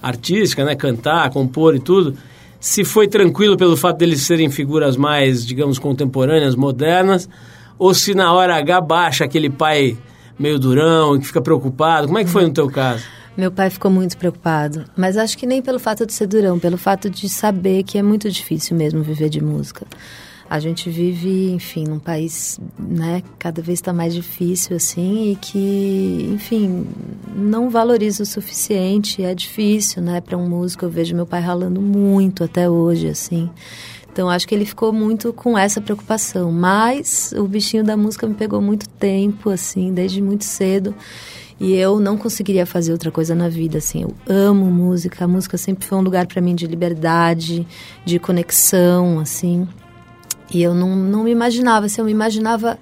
artística, 0.02 0.64
né? 0.64 0.74
Cantar, 0.74 1.30
compor 1.30 1.76
e 1.76 1.80
tudo. 1.80 2.16
Se 2.60 2.86
foi 2.86 3.08
tranquilo 3.08 3.58
pelo 3.58 3.76
fato 3.76 3.98
deles 3.98 4.22
serem 4.22 4.50
figuras 4.50 4.96
mais, 4.96 5.46
digamos, 5.46 5.78
contemporâneas, 5.78 6.56
modernas, 6.56 7.30
ou 7.78 7.94
se 7.94 8.16
na 8.16 8.32
hora 8.32 8.56
H 8.56 8.82
baixa 8.82 9.26
aquele 9.26 9.50
pai 9.50 9.98
meio 10.39 10.60
durão, 10.60 11.17
que 11.20 11.25
fica 11.25 11.41
preocupado. 11.41 12.08
Como 12.08 12.20
é 12.20 12.24
que 12.24 12.29
foi 12.29 12.44
no 12.44 12.53
teu 12.53 12.70
caso? 12.70 13.03
Meu 13.36 13.51
pai 13.51 13.70
ficou 13.70 13.91
muito 13.91 14.17
preocupado, 14.17 14.86
mas 14.96 15.15
acho 15.15 15.38
que 15.38 15.46
nem 15.46 15.62
pelo 15.62 15.77
fato 15.77 16.06
de 16.08 16.13
ser 16.13 16.25
durão, 16.25 16.58
pelo 16.58 16.77
fato 16.77 17.08
de 17.08 17.29
saber 17.29 17.84
que 17.84 17.98
é 17.98 18.01
muito 18.01 18.29
difícil 18.32 18.75
mesmo 18.75 19.03
viver 19.03 19.29
de 19.29 19.44
música. 19.44 19.86
A 20.50 20.60
gente 20.60 20.89
vive, 20.89 21.51
enfim, 21.51 21.84
num 21.84 22.00
país, 22.00 22.58
né, 22.79 23.22
cada 23.38 23.62
vez 23.62 23.79
está 23.79 23.91
mais 23.91 24.13
difícil, 24.13 24.77
assim, 24.77 25.32
e 25.32 25.36
que, 25.36 26.29
enfim, 26.34 26.88
não 27.36 27.70
valoriza 27.70 28.24
o 28.24 28.25
suficiente, 28.25 29.22
é 29.22 29.36
difícil, 29.36 30.01
né, 30.01 30.22
para 30.22 30.38
um 30.38 30.48
músico. 30.48 30.86
Eu 30.86 30.89
vejo 30.89 31.13
meu 31.13 31.25
pai 31.25 31.41
ralando 31.41 31.82
muito 31.82 32.46
até 32.46 32.70
hoje, 32.70 33.10
assim. 33.10 33.50
Então, 34.17 34.31
acho 34.31 34.47
que 34.47 34.55
ele 34.55 34.65
ficou 34.65 34.91
muito 34.91 35.31
com 35.31 35.55
essa 35.55 35.79
preocupação. 35.79 36.51
Mas 36.51 37.36
o 37.38 37.43
bichinho 37.43 37.83
da 37.83 37.95
música 37.95 38.25
me 38.25 38.33
pegou 38.33 38.59
muito 38.59 38.89
tempo, 38.89 39.51
assim, 39.51 39.93
desde 39.93 40.24
muito 40.24 40.43
cedo. 40.43 40.95
E 41.59 41.75
eu 41.75 42.00
não 42.00 42.17
conseguiria 42.17 42.65
fazer 42.65 42.93
outra 42.93 43.12
coisa 43.12 43.36
na 43.36 43.47
vida, 43.47 43.77
assim. 43.77 44.01
Eu 44.01 44.15
amo 44.27 44.65
música. 44.71 45.25
A 45.25 45.27
música 45.27 45.55
sempre 45.55 45.86
foi 45.86 46.00
um 46.00 46.01
lugar 46.01 46.25
para 46.25 46.41
mim 46.41 46.55
de 46.55 46.65
liberdade, 46.65 47.67
de 48.03 48.17
conexão, 48.17 49.19
assim. 49.19 49.67
E 50.51 50.63
eu 50.63 50.74
não, 50.74 50.95
não 50.95 51.24
me 51.25 51.29
imaginava, 51.29 51.86
assim, 51.86 52.01
eu 52.01 52.05
me 52.05 52.12
imaginava 52.12 52.79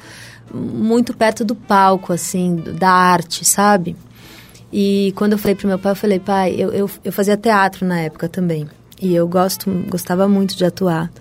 muito 0.53 1.13
perto 1.13 1.43
do 1.43 1.53
palco, 1.53 2.13
assim, 2.13 2.63
da 2.79 2.89
arte, 2.89 3.43
sabe? 3.43 3.97
E 4.71 5.11
quando 5.17 5.33
eu 5.33 5.37
falei 5.37 5.55
pro 5.55 5.67
meu 5.67 5.79
pai, 5.79 5.91
eu 5.91 5.95
falei, 5.97 6.17
pai, 6.17 6.55
eu, 6.57 6.71
eu, 6.71 6.89
eu 7.03 7.11
fazia 7.11 7.35
teatro 7.35 7.85
na 7.85 7.99
época 7.99 8.29
também. 8.29 8.69
E 9.01 9.13
eu 9.13 9.27
gosto, 9.27 9.69
gostava 9.89 10.27
muito 10.27 10.55
de 10.55 10.65
atuar. 10.65 11.11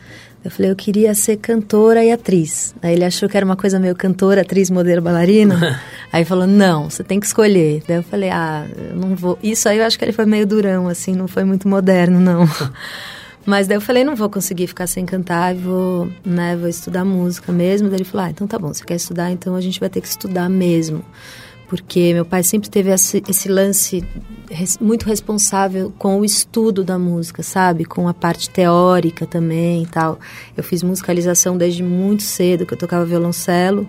Eu 0.44 0.50
falei, 0.50 0.70
eu 0.70 0.76
queria 0.76 1.14
ser 1.14 1.38
cantora 1.38 2.04
e 2.04 2.12
atriz. 2.12 2.74
Aí 2.82 2.92
ele 2.92 3.04
achou 3.04 3.28
que 3.28 3.36
era 3.36 3.46
uma 3.46 3.56
coisa 3.56 3.80
meio 3.80 3.96
cantora, 3.96 4.42
atriz, 4.42 4.68
modelo, 4.68 5.00
bailarina. 5.00 5.80
aí 6.12 6.22
falou, 6.22 6.46
não, 6.46 6.90
você 6.90 7.02
tem 7.02 7.18
que 7.18 7.24
escolher. 7.24 7.82
Daí 7.88 7.96
eu 7.96 8.02
falei, 8.02 8.28
ah, 8.28 8.66
eu 8.76 8.94
não 8.94 9.16
vou. 9.16 9.38
Isso 9.42 9.66
aí 9.70 9.78
eu 9.78 9.84
acho 9.84 9.98
que 9.98 10.04
ele 10.04 10.12
foi 10.12 10.26
meio 10.26 10.46
durão, 10.46 10.86
assim, 10.86 11.14
não 11.14 11.26
foi 11.26 11.44
muito 11.44 11.66
moderno, 11.66 12.20
não. 12.20 12.46
Mas 13.46 13.66
daí 13.66 13.78
eu 13.78 13.80
falei, 13.80 14.04
não 14.04 14.14
vou 14.14 14.28
conseguir 14.28 14.66
ficar 14.66 14.86
sem 14.86 15.06
cantar, 15.06 15.54
vou, 15.54 16.10
né, 16.24 16.56
vou 16.56 16.68
estudar 16.68 17.06
música 17.06 17.50
mesmo. 17.50 17.88
Daí 17.88 17.98
ele 17.98 18.04
falou, 18.04 18.26
ah, 18.26 18.30
então 18.30 18.46
tá 18.46 18.58
bom, 18.58 18.72
você 18.72 18.84
quer 18.84 18.96
estudar, 18.96 19.30
então 19.30 19.54
a 19.54 19.60
gente 19.62 19.80
vai 19.80 19.88
ter 19.88 20.02
que 20.02 20.08
estudar 20.08 20.50
mesmo. 20.50 21.02
Porque 21.74 22.14
meu 22.14 22.24
pai 22.24 22.44
sempre 22.44 22.70
teve 22.70 22.90
esse, 22.90 23.20
esse 23.28 23.48
lance 23.48 24.04
res, 24.48 24.78
muito 24.78 25.06
responsável 25.06 25.92
com 25.98 26.20
o 26.20 26.24
estudo 26.24 26.84
da 26.84 26.96
música, 26.96 27.42
sabe? 27.42 27.84
Com 27.84 28.06
a 28.06 28.14
parte 28.14 28.48
teórica 28.48 29.26
também 29.26 29.82
e 29.82 29.86
tal. 29.86 30.20
Eu 30.56 30.62
fiz 30.62 30.84
musicalização 30.84 31.56
desde 31.58 31.82
muito 31.82 32.22
cedo, 32.22 32.64
que 32.64 32.74
eu 32.74 32.78
tocava 32.78 33.04
violoncelo. 33.04 33.88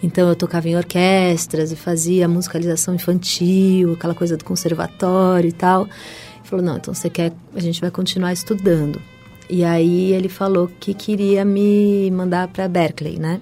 Então 0.00 0.28
eu 0.28 0.36
tocava 0.36 0.68
em 0.68 0.76
orquestras 0.76 1.72
e 1.72 1.76
fazia 1.76 2.28
musicalização 2.28 2.94
infantil, 2.94 3.94
aquela 3.94 4.14
coisa 4.14 4.36
do 4.36 4.44
conservatório 4.44 5.48
e 5.48 5.52
tal. 5.52 5.86
Ele 5.86 6.44
falou: 6.44 6.64
"Não, 6.64 6.76
então 6.76 6.94
você 6.94 7.10
quer, 7.10 7.32
a 7.56 7.60
gente 7.60 7.80
vai 7.80 7.90
continuar 7.90 8.32
estudando". 8.32 9.02
E 9.48 9.64
aí 9.64 10.12
ele 10.12 10.28
falou 10.28 10.70
que 10.78 10.94
queria 10.94 11.44
me 11.44 12.08
mandar 12.12 12.46
para 12.46 12.68
Berkeley, 12.68 13.18
né? 13.18 13.40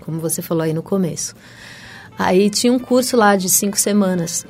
Como 0.00 0.18
você 0.18 0.42
falou 0.42 0.64
aí 0.64 0.72
no 0.72 0.82
começo. 0.82 1.36
Aí 2.18 2.48
tinha 2.50 2.72
um 2.72 2.78
curso 2.78 3.16
lá 3.16 3.36
de 3.36 3.48
cinco 3.48 3.78
semanas 3.78 4.46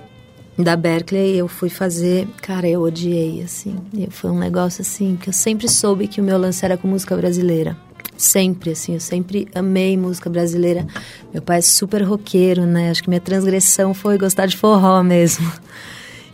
da 0.58 0.74
Berkeley, 0.74 1.36
eu 1.36 1.48
fui 1.48 1.68
fazer, 1.68 2.26
cara, 2.40 2.66
eu 2.68 2.80
odiei, 2.80 3.42
assim. 3.42 3.76
Foi 4.10 4.30
um 4.30 4.38
negócio 4.38 4.80
assim, 4.80 5.16
que 5.16 5.28
eu 5.28 5.32
sempre 5.32 5.68
soube 5.68 6.08
que 6.08 6.20
o 6.20 6.24
meu 6.24 6.38
lance 6.38 6.64
era 6.64 6.76
com 6.76 6.88
música 6.88 7.16
brasileira. 7.16 7.76
Sempre, 8.16 8.70
assim, 8.70 8.94
eu 8.94 9.00
sempre 9.00 9.46
amei 9.54 9.96
música 9.96 10.30
brasileira. 10.30 10.86
Meu 11.32 11.42
pai 11.42 11.58
é 11.58 11.60
super 11.60 12.02
roqueiro, 12.02 12.64
né? 12.64 12.90
Acho 12.90 13.02
que 13.02 13.10
minha 13.10 13.20
transgressão 13.20 13.92
foi 13.92 14.16
gostar 14.16 14.46
de 14.46 14.56
forró 14.56 15.02
mesmo. 15.02 15.50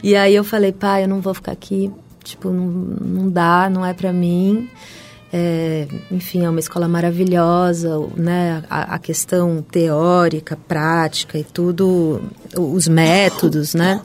E 0.03 0.15
aí 0.15 0.35
eu 0.35 0.45
falei, 0.45 0.73
pai, 0.73 1.05
eu 1.05 1.09
não 1.09 1.21
vou 1.21 1.35
ficar 1.35 1.53
aqui, 1.53 1.91
tipo, 2.23 2.51
não, 2.51 2.67
não 2.67 3.31
dá, 3.31 3.69
não 3.69 3.85
é 3.85 3.93
para 3.93 4.13
mim. 4.13 4.69
É, 5.35 5.87
enfim, 6.11 6.45
é 6.45 6.51
uma 6.51 6.61
escola 6.61 6.87
maravilhosa, 6.87 7.99
né? 8.15 8.63
A, 8.69 8.97
a, 8.97 8.99
questão 8.99 9.63
teórica, 9.63 10.59
prática 10.69 11.39
e 11.39 11.45
tudo, 11.45 12.21
os 12.55 12.87
métodos, 12.87 13.75
né? 13.75 14.03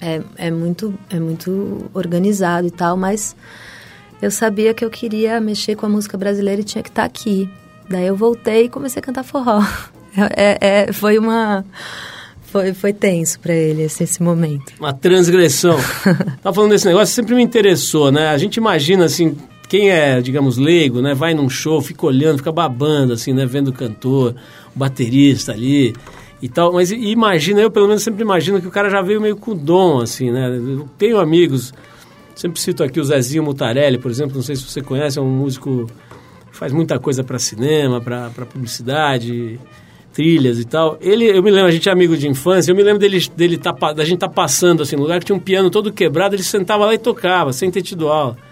É, 0.00 0.22
é, 0.36 0.50
muito, 0.50 0.94
é 1.10 1.20
muito 1.20 1.90
organizado 1.92 2.66
e 2.66 2.70
tal, 2.70 2.96
mas 2.96 3.36
eu 4.22 4.30
sabia 4.30 4.72
que 4.72 4.82
eu 4.82 4.88
queria 4.88 5.38
mexer 5.38 5.76
com 5.76 5.84
a 5.84 5.88
música 5.88 6.16
brasileira 6.16 6.62
e 6.62 6.64
tinha 6.64 6.82
que 6.82 6.88
estar 6.88 7.04
aqui. 7.04 7.50
Daí 7.90 8.06
eu 8.06 8.16
voltei 8.16 8.64
e 8.64 8.68
comecei 8.70 9.00
a 9.00 9.02
cantar 9.02 9.24
forró. 9.24 9.62
É, 10.34 10.86
é, 10.88 10.92
foi 10.92 11.16
uma... 11.16 11.64
Foi, 12.42 12.74
foi 12.74 12.92
tenso 12.92 13.38
para 13.38 13.54
ele 13.54 13.82
esse, 13.82 14.02
esse, 14.02 14.20
momento. 14.20 14.72
Uma 14.80 14.92
transgressão. 14.92 15.76
tá 16.42 16.52
falando 16.52 16.70
desse 16.70 16.86
negócio, 16.86 17.14
sempre 17.14 17.36
me 17.36 17.42
interessou, 17.42 18.10
né? 18.10 18.30
A 18.30 18.38
gente 18.38 18.56
imagina, 18.56 19.04
assim, 19.04 19.36
quem 19.68 19.90
é, 19.90 20.20
digamos, 20.20 20.56
leigo, 20.56 21.02
né, 21.02 21.14
vai 21.14 21.34
num 21.34 21.48
show, 21.48 21.80
fica 21.82 22.06
olhando, 22.06 22.38
fica 22.38 22.50
babando, 22.50 23.12
assim, 23.12 23.34
né, 23.34 23.44
vendo 23.44 23.68
o 23.68 23.72
cantor, 23.72 24.34
o 24.74 24.78
baterista 24.78 25.52
ali 25.52 25.94
e 26.40 26.48
tal. 26.48 26.72
Mas 26.72 26.90
imagina, 26.90 27.60
eu 27.60 27.70
pelo 27.70 27.86
menos 27.86 28.02
sempre 28.02 28.22
imagino 28.22 28.60
que 28.60 28.66
o 28.66 28.70
cara 28.70 28.88
já 28.88 29.02
veio 29.02 29.20
meio 29.20 29.36
com 29.36 29.54
dom, 29.54 30.00
assim, 30.00 30.30
né? 30.30 30.48
Eu 30.56 30.88
tenho 30.96 31.18
amigos, 31.18 31.74
sempre 32.34 32.58
cito 32.58 32.82
aqui 32.82 32.98
o 32.98 33.04
Zezinho 33.04 33.42
Mutarelli, 33.42 33.98
por 33.98 34.10
exemplo, 34.10 34.36
não 34.36 34.42
sei 34.42 34.56
se 34.56 34.62
você 34.62 34.80
conhece, 34.80 35.18
é 35.18 35.22
um 35.22 35.30
músico 35.30 35.86
que 36.50 36.56
faz 36.56 36.72
muita 36.72 36.98
coisa 36.98 37.22
para 37.22 37.38
cinema, 37.38 38.00
para 38.00 38.46
publicidade, 38.46 39.60
trilhas 40.14 40.58
e 40.58 40.64
tal. 40.64 40.96
Ele, 41.00 41.26
eu 41.26 41.42
me 41.42 41.50
lembro, 41.50 41.68
a 41.68 41.70
gente 41.70 41.88
é 41.90 41.92
amigo 41.92 42.16
de 42.16 42.26
infância, 42.26 42.70
eu 42.70 42.74
me 42.74 42.82
lembro 42.82 42.98
dele, 42.98 43.22
dele 43.36 43.58
tá, 43.58 43.72
da 43.92 44.04
gente 44.04 44.18
tá 44.18 44.28
passando, 44.28 44.82
assim, 44.82 44.96
no 44.96 45.02
lugar 45.02 45.20
que 45.20 45.26
tinha 45.26 45.36
um 45.36 45.40
piano 45.40 45.68
todo 45.68 45.92
quebrado, 45.92 46.34
ele 46.34 46.42
sentava 46.42 46.86
lá 46.86 46.94
e 46.94 46.98
tocava, 46.98 47.52
sem 47.52 47.70
ter 47.70 47.82
tido 47.82 48.08
aula. 48.08 48.47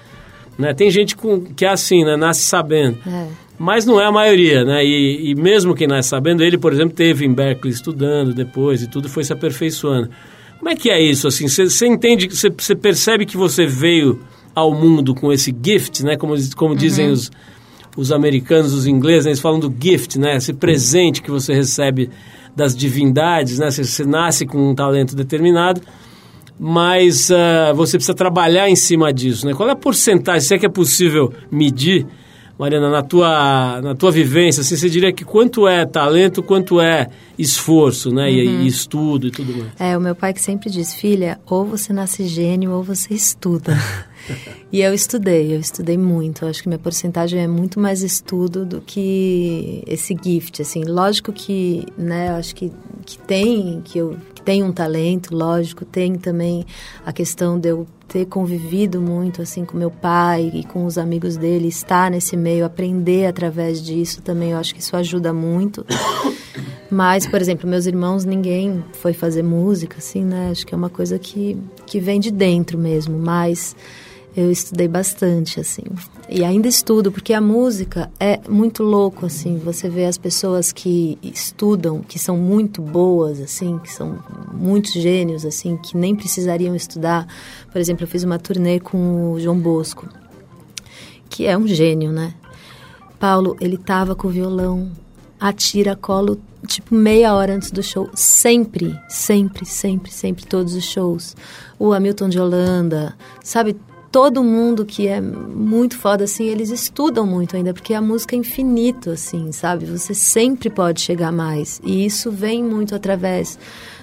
Né? 0.58 0.72
Tem 0.74 0.90
gente 0.90 1.16
com, 1.16 1.40
que 1.40 1.64
é 1.64 1.68
assim, 1.68 2.04
né? 2.04 2.16
nasce 2.16 2.42
sabendo. 2.42 2.98
É. 3.06 3.26
Mas 3.58 3.86
não 3.86 4.00
é 4.00 4.06
a 4.06 4.12
maioria, 4.12 4.64
né? 4.64 4.84
E, 4.84 5.30
e, 5.30 5.34
mesmo 5.34 5.74
quem 5.74 5.86
nasce 5.86 6.10
sabendo, 6.10 6.42
ele, 6.42 6.58
por 6.58 6.72
exemplo, 6.72 6.94
teve 6.94 7.24
em 7.24 7.32
Berkeley 7.32 7.72
estudando 7.72 8.34
depois 8.34 8.82
e 8.82 8.86
tudo, 8.86 9.08
foi 9.08 9.24
se 9.24 9.32
aperfeiçoando. 9.32 10.10
Como 10.58 10.70
é 10.70 10.76
que 10.76 10.90
é 10.90 11.00
isso, 11.00 11.26
assim? 11.26 11.48
Você 11.48 11.86
entende, 11.86 12.28
você 12.28 12.74
percebe 12.74 13.24
que 13.24 13.36
você 13.36 13.66
veio 13.66 14.20
ao 14.54 14.74
mundo 14.74 15.14
com 15.14 15.32
esse 15.32 15.54
gift, 15.62 16.02
né? 16.02 16.16
Como, 16.16 16.34
como 16.54 16.72
uhum. 16.72 16.76
dizem 16.76 17.10
os, 17.10 17.30
os 17.96 18.12
americanos, 18.12 18.72
os 18.72 18.86
ingleses, 18.86 19.24
né? 19.24 19.30
eles 19.30 19.40
falam 19.40 19.60
do 19.60 19.74
gift, 19.78 20.18
né? 20.18 20.36
Esse 20.36 20.52
presente 20.52 21.22
que 21.22 21.30
você 21.30 21.54
recebe 21.54 22.10
das 22.54 22.74
divindades, 22.76 23.58
né? 23.58 23.70
Você 23.70 24.04
nasce 24.04 24.46
com 24.46 24.70
um 24.70 24.74
talento 24.74 25.14
determinado 25.14 25.80
mas 26.58 27.30
uh, 27.30 27.74
você 27.74 27.98
precisa 27.98 28.14
trabalhar 28.14 28.68
em 28.68 28.76
cima 28.76 29.12
disso, 29.12 29.46
né? 29.46 29.54
Qual 29.54 29.68
é 29.68 29.72
a 29.72 29.76
porcentagem, 29.76 30.40
se 30.40 30.54
é 30.54 30.58
que 30.58 30.66
é 30.66 30.70
possível 30.70 31.32
medir, 31.50 32.06
Mariana, 32.58 32.88
na 32.88 33.02
tua, 33.02 33.82
na 33.82 33.94
tua 33.94 34.10
vivência, 34.10 34.62
assim, 34.62 34.76
você 34.76 34.88
diria 34.88 35.12
que 35.12 35.24
quanto 35.24 35.68
é 35.68 35.84
talento, 35.84 36.42
quanto 36.42 36.80
é 36.80 37.08
esforço, 37.38 38.10
né? 38.10 38.22
Uhum. 38.22 38.30
E, 38.30 38.46
e, 38.64 38.66
estudo 38.66 39.26
e 39.26 39.30
tudo 39.30 39.54
mais. 39.54 39.72
É, 39.78 39.96
o 39.96 40.00
meu 40.00 40.14
pai 40.14 40.32
que 40.32 40.40
sempre 40.40 40.70
diz, 40.70 40.94
filha, 40.94 41.38
ou 41.44 41.66
você 41.66 41.92
nasce 41.92 42.26
gênio 42.26 42.72
ou 42.72 42.82
você 42.82 43.12
estuda. 43.12 43.76
e 44.72 44.80
eu 44.80 44.94
estudei, 44.94 45.54
eu 45.54 45.60
estudei 45.60 45.98
muito. 45.98 46.46
Eu 46.46 46.48
acho 46.48 46.62
que 46.62 46.68
minha 46.68 46.78
porcentagem 46.78 47.42
é 47.42 47.46
muito 47.46 47.78
mais 47.78 48.02
estudo 48.02 48.64
do 48.64 48.80
que 48.80 49.82
esse 49.86 50.16
gift, 50.18 50.62
assim. 50.62 50.82
Lógico 50.84 51.34
que, 51.34 51.84
né, 51.98 52.30
eu 52.30 52.36
acho 52.36 52.54
que, 52.54 52.72
que 53.04 53.18
tem, 53.18 53.82
que 53.84 53.98
eu 53.98 54.16
tem 54.46 54.62
um 54.62 54.70
talento, 54.70 55.34
lógico, 55.34 55.84
tem 55.84 56.14
também 56.14 56.64
a 57.04 57.12
questão 57.12 57.58
de 57.58 57.70
eu 57.70 57.84
ter 58.06 58.26
convivido 58.26 59.02
muito 59.02 59.42
assim 59.42 59.64
com 59.64 59.76
meu 59.76 59.90
pai 59.90 60.52
e 60.54 60.62
com 60.62 60.86
os 60.86 60.96
amigos 60.96 61.36
dele, 61.36 61.66
estar 61.66 62.12
nesse 62.12 62.36
meio, 62.36 62.64
aprender 62.64 63.26
através 63.26 63.82
disso 63.82 64.22
também, 64.22 64.52
eu 64.52 64.58
acho 64.58 64.72
que 64.72 64.80
isso 64.80 64.96
ajuda 64.96 65.32
muito. 65.32 65.84
Mas, 66.88 67.26
por 67.26 67.40
exemplo, 67.40 67.68
meus 67.68 67.86
irmãos, 67.86 68.24
ninguém 68.24 68.84
foi 68.92 69.12
fazer 69.12 69.42
música, 69.42 69.96
assim, 69.98 70.24
né? 70.24 70.50
Acho 70.52 70.64
que 70.64 70.72
é 70.72 70.78
uma 70.78 70.88
coisa 70.88 71.18
que, 71.18 71.58
que 71.84 71.98
vem 71.98 72.20
de 72.20 72.30
dentro 72.30 72.78
mesmo, 72.78 73.18
mas 73.18 73.74
eu 74.36 74.52
estudei 74.52 74.86
bastante, 74.86 75.58
assim. 75.58 75.84
E 76.28 76.44
ainda 76.44 76.68
estudo, 76.68 77.10
porque 77.10 77.32
a 77.32 77.40
música 77.40 78.10
é 78.20 78.38
muito 78.46 78.82
louco, 78.82 79.24
assim. 79.24 79.58
Você 79.58 79.88
vê 79.88 80.04
as 80.04 80.18
pessoas 80.18 80.72
que 80.72 81.18
estudam, 81.22 82.02
que 82.02 82.18
são 82.18 82.36
muito 82.36 82.82
boas, 82.82 83.40
assim, 83.40 83.78
que 83.78 83.90
são 83.90 84.18
muitos 84.52 84.92
gênios, 84.92 85.46
assim, 85.46 85.78
que 85.78 85.96
nem 85.96 86.14
precisariam 86.14 86.76
estudar. 86.76 87.26
Por 87.72 87.80
exemplo, 87.80 88.04
eu 88.04 88.08
fiz 88.08 88.24
uma 88.24 88.38
turnê 88.38 88.78
com 88.78 89.32
o 89.32 89.40
João 89.40 89.58
Bosco, 89.58 90.06
que 91.30 91.46
é 91.46 91.56
um 91.56 91.66
gênio, 91.66 92.12
né? 92.12 92.34
Paulo, 93.18 93.56
ele 93.58 93.78
tava 93.78 94.14
com 94.14 94.28
o 94.28 94.30
violão 94.30 94.92
a 95.40 95.50
tira-colo, 95.50 96.38
tipo, 96.66 96.94
meia 96.94 97.34
hora 97.34 97.54
antes 97.54 97.70
do 97.70 97.82
show. 97.82 98.10
Sempre, 98.12 98.98
sempre, 99.08 99.64
sempre, 99.64 100.12
sempre, 100.12 100.44
todos 100.44 100.74
os 100.74 100.84
shows. 100.84 101.34
O 101.78 101.94
Hamilton 101.94 102.28
de 102.28 102.38
Holanda, 102.38 103.14
sabe? 103.42 103.76
Todo 104.10 104.42
mundo 104.42 104.84
que 104.84 105.06
é 105.08 105.20
muito 105.20 105.96
foda, 105.96 106.24
assim, 106.24 106.44
eles 106.44 106.70
estudam 106.70 107.26
muito 107.26 107.56
ainda, 107.56 107.72
porque 107.72 107.94
a 107.94 108.00
música 108.00 108.34
é 108.34 108.38
infinito, 108.38 109.10
assim, 109.10 109.52
sabe? 109.52 109.86
Você 109.86 110.14
sempre 110.14 110.70
pode 110.70 111.00
chegar 111.00 111.32
mais. 111.32 111.80
E 111.84 112.04
isso 112.04 112.30
vem 112.30 112.62
muito 112.62 112.94
através 112.94 113.58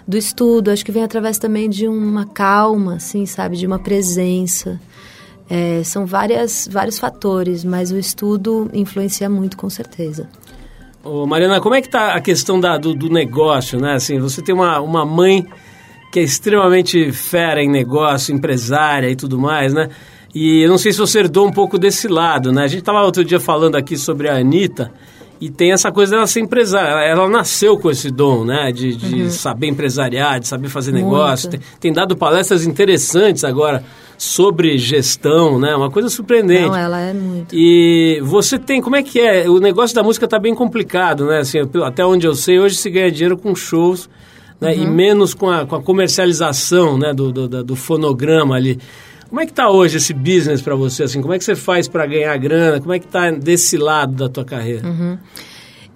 do 0.08 0.18
estudo, 0.18 0.70
acho 0.70 0.86
que 0.86 0.92
vem 0.92 1.04
através 1.04 1.38
também 1.38 1.70
de 1.70 1.88
uma 1.88 2.26
calma, 2.26 2.96
assim, 2.96 3.26
sabe? 3.26 3.58
De 3.58 3.66
uma 3.66 3.80
presença. 3.80 4.80
É, 5.50 5.84
são 5.84 6.06
várias, 6.06 6.68
vários 6.72 6.98
fatores, 6.98 7.64
mas 7.64 7.92
o 7.92 7.98
estudo 7.98 8.70
influencia 8.74 9.30
muito, 9.30 9.58
com 9.58 9.70
certeza. 9.70 10.30
Ô, 11.04 11.26
Mariana, 11.26 11.60
como 11.60 11.76
é 11.76 11.82
que 11.82 11.90
tá 11.90 12.14
a 12.14 12.22
questão 12.22 12.60
da, 12.60 12.78
do, 12.78 12.94
do 12.94 13.10
negócio, 13.10 13.80
né? 13.80 13.94
Assim, 13.94 14.20
você 14.20 14.42
tem 14.42 14.56
uma, 14.56 14.80
uma 14.80 15.06
mãe 15.06 15.46
que 16.14 16.20
é 16.20 16.24
extremamente 16.24 17.12
fera 17.12 17.60
em 17.60 17.68
negócio, 17.68 18.36
empresária 18.36 19.10
e 19.10 19.16
tudo 19.16 19.40
mais, 19.40 19.74
né? 19.74 19.90
E 20.34 20.62
eu 20.62 20.70
não 20.70 20.78
sei 20.78 20.92
se 20.92 21.00
você 21.00 21.22
herdou 21.22 21.48
um 21.48 21.52
pouco 21.52 21.80
desse 21.80 22.08
lado, 22.08 22.52
né? 22.52 22.66
A 22.66 22.68
gente 22.68 22.82
estava 22.82 23.02
outro 23.02 23.26
dia 23.26 23.40
falando 23.40 23.76
aqui 23.76 23.98
sobre 23.98 24.30
a 24.30 24.36
Anitta 24.38 24.92
e 25.42 25.50
tem 25.50 25.72
essa 25.72 25.92
coisa 25.92 26.12
dela 26.12 26.28
ser 26.28 26.42
empresária. 26.42 26.90
Ela, 26.90 27.04
ela 27.04 27.28
nasceu 27.28 27.80
com 27.80 27.90
esse 27.90 28.12
dom, 28.12 28.46
né? 28.46 28.72
De, 28.72 28.96
de 28.96 29.24
uhum. 29.24 29.30
saber 29.32 29.70
empresariar, 29.70 30.40
de 30.40 30.48
saber 30.48 30.70
fazer 30.70 30.92
negócio. 30.92 31.50
Tem, 31.50 31.60
tem, 31.80 31.92
dado 31.92 32.16
palestras 32.16 32.64
interessantes 32.64 33.44
agora 33.44 33.84
sobre 34.16 34.78
gestão, 34.78 35.58
né? 35.58 35.76
Uma 35.76 35.90
coisa 35.90 36.10
surpreendente. 36.10 36.68
Não, 36.68 36.76
ela 36.76 37.02
é 37.02 37.14
muito. 37.14 37.56
E 37.56 38.22
você 38.22 38.60
tem, 38.60 38.84
como 38.84 38.96
é 38.96 39.02
que 39.02 39.20
é? 39.20 39.50
O 39.50 39.60
negócio 39.60 39.96
da 39.96 40.04
música 40.04 40.26
está 40.26 40.38
bem 40.38 40.54
complicado, 40.54 41.26
né? 41.26 41.40
Assim, 41.40 41.58
até 41.84 42.06
onde 42.06 42.28
eu 42.28 42.36
sei, 42.36 42.60
hoje 42.60 42.76
se 42.76 42.88
ganha 42.88 43.12
dinheiro 43.12 43.36
com 43.36 43.56
shows 43.56 44.08
né? 44.64 44.76
Uhum. 44.76 44.84
e 44.84 44.88
menos 44.88 45.34
com 45.34 45.50
a, 45.50 45.66
com 45.66 45.76
a 45.76 45.82
comercialização 45.82 46.98
né? 46.98 47.14
do, 47.14 47.32
do, 47.32 47.64
do 47.64 47.76
fonograma 47.76 48.56
ali. 48.56 48.80
Como 49.30 49.42
é 49.42 49.46
que 49.46 49.52
está 49.52 49.70
hoje 49.70 49.98
esse 49.98 50.14
business 50.14 50.62
para 50.62 50.76
você? 50.76 51.04
Assim, 51.04 51.20
como 51.20 51.34
é 51.34 51.40
que 51.40 51.44
você 51.44 51.56
faz 51.56 51.88
para 51.88 52.06
ganhar 52.06 52.38
grana? 52.38 52.80
Como 52.80 52.94
é 52.94 53.00
que 53.00 53.06
está 53.06 53.32
desse 53.32 53.78
lado 53.78 54.14
da 54.14 54.30
tua 54.30 54.46
carreira? 54.46 54.88
Uhum. 54.88 55.18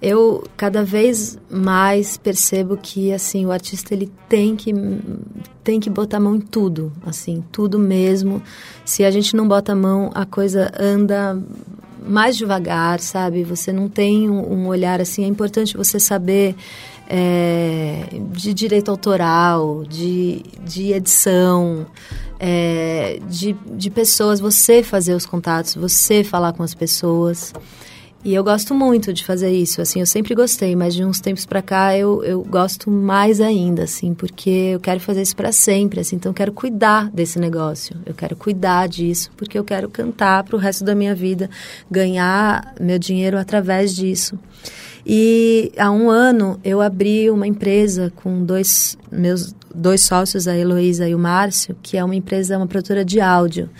Eu 0.02 0.44
cada 0.56 0.84
vez 0.84 1.38
mais 1.50 2.16
percebo 2.16 2.76
que 2.76 3.12
assim 3.12 3.46
o 3.46 3.52
artista 3.52 3.94
ele 3.94 4.10
tem 4.28 4.54
que 4.54 4.72
tem 5.62 5.78
que 5.78 5.90
botar 5.90 6.16
a 6.16 6.20
mão 6.20 6.36
em 6.36 6.40
tudo, 6.40 6.92
assim 7.04 7.44
tudo 7.50 7.78
mesmo. 7.78 8.42
Se 8.84 9.04
a 9.04 9.10
gente 9.10 9.36
não 9.36 9.46
bota 9.46 9.72
a 9.72 9.76
mão, 9.76 10.10
a 10.14 10.24
coisa 10.24 10.72
anda 10.78 11.36
mais 12.08 12.36
devagar, 12.36 13.00
sabe? 13.00 13.44
Você 13.44 13.72
não 13.72 13.88
tem 13.88 14.28
um, 14.30 14.52
um 14.52 14.66
olhar 14.68 15.00
assim. 15.00 15.24
É 15.24 15.28
importante 15.28 15.76
você 15.76 16.00
saber 16.00 16.56
é, 17.10 18.04
de 18.32 18.52
direito 18.52 18.90
autoral, 18.90 19.82
de, 19.84 20.42
de 20.62 20.92
edição, 20.92 21.86
é, 22.38 23.18
de, 23.26 23.56
de 23.72 23.88
pessoas, 23.88 24.38
você 24.38 24.82
fazer 24.82 25.14
os 25.14 25.24
contatos, 25.24 25.74
você 25.74 26.22
falar 26.22 26.52
com 26.52 26.62
as 26.62 26.74
pessoas. 26.74 27.54
E 28.24 28.34
eu 28.34 28.42
gosto 28.42 28.74
muito 28.74 29.12
de 29.12 29.24
fazer 29.24 29.50
isso, 29.50 29.80
assim, 29.80 30.00
eu 30.00 30.06
sempre 30.06 30.34
gostei, 30.34 30.74
mas 30.74 30.92
de 30.92 31.04
uns 31.04 31.20
tempos 31.20 31.46
para 31.46 31.62
cá 31.62 31.96
eu, 31.96 32.22
eu 32.24 32.42
gosto 32.42 32.90
mais 32.90 33.40
ainda, 33.40 33.84
assim, 33.84 34.12
porque 34.12 34.50
eu 34.50 34.80
quero 34.80 34.98
fazer 34.98 35.22
isso 35.22 35.36
para 35.36 35.52
sempre, 35.52 36.00
assim, 36.00 36.16
então 36.16 36.30
eu 36.30 36.34
quero 36.34 36.52
cuidar 36.52 37.08
desse 37.10 37.38
negócio, 37.38 37.96
eu 38.04 38.12
quero 38.12 38.34
cuidar 38.34 38.88
disso, 38.88 39.30
porque 39.36 39.56
eu 39.56 39.62
quero 39.62 39.88
cantar 39.88 40.42
para 40.42 40.56
o 40.56 40.58
resto 40.58 40.84
da 40.84 40.96
minha 40.96 41.14
vida, 41.14 41.48
ganhar 41.88 42.74
meu 42.80 42.98
dinheiro 42.98 43.38
através 43.38 43.94
disso. 43.94 44.36
E 45.10 45.72
há 45.78 45.90
um 45.90 46.10
ano 46.10 46.60
eu 46.62 46.82
abri 46.82 47.30
uma 47.30 47.46
empresa 47.46 48.12
com 48.14 48.44
dois 48.44 48.98
meus 49.10 49.54
dois 49.74 50.02
sócios, 50.02 50.46
a 50.46 50.56
Heloísa 50.56 51.08
e 51.08 51.14
o 51.14 51.18
Márcio, 51.18 51.76
que 51.82 51.96
é 51.96 52.04
uma 52.04 52.14
empresa, 52.14 52.56
uma 52.56 52.66
produtora 52.66 53.04
de 53.04 53.20
áudio 53.20 53.70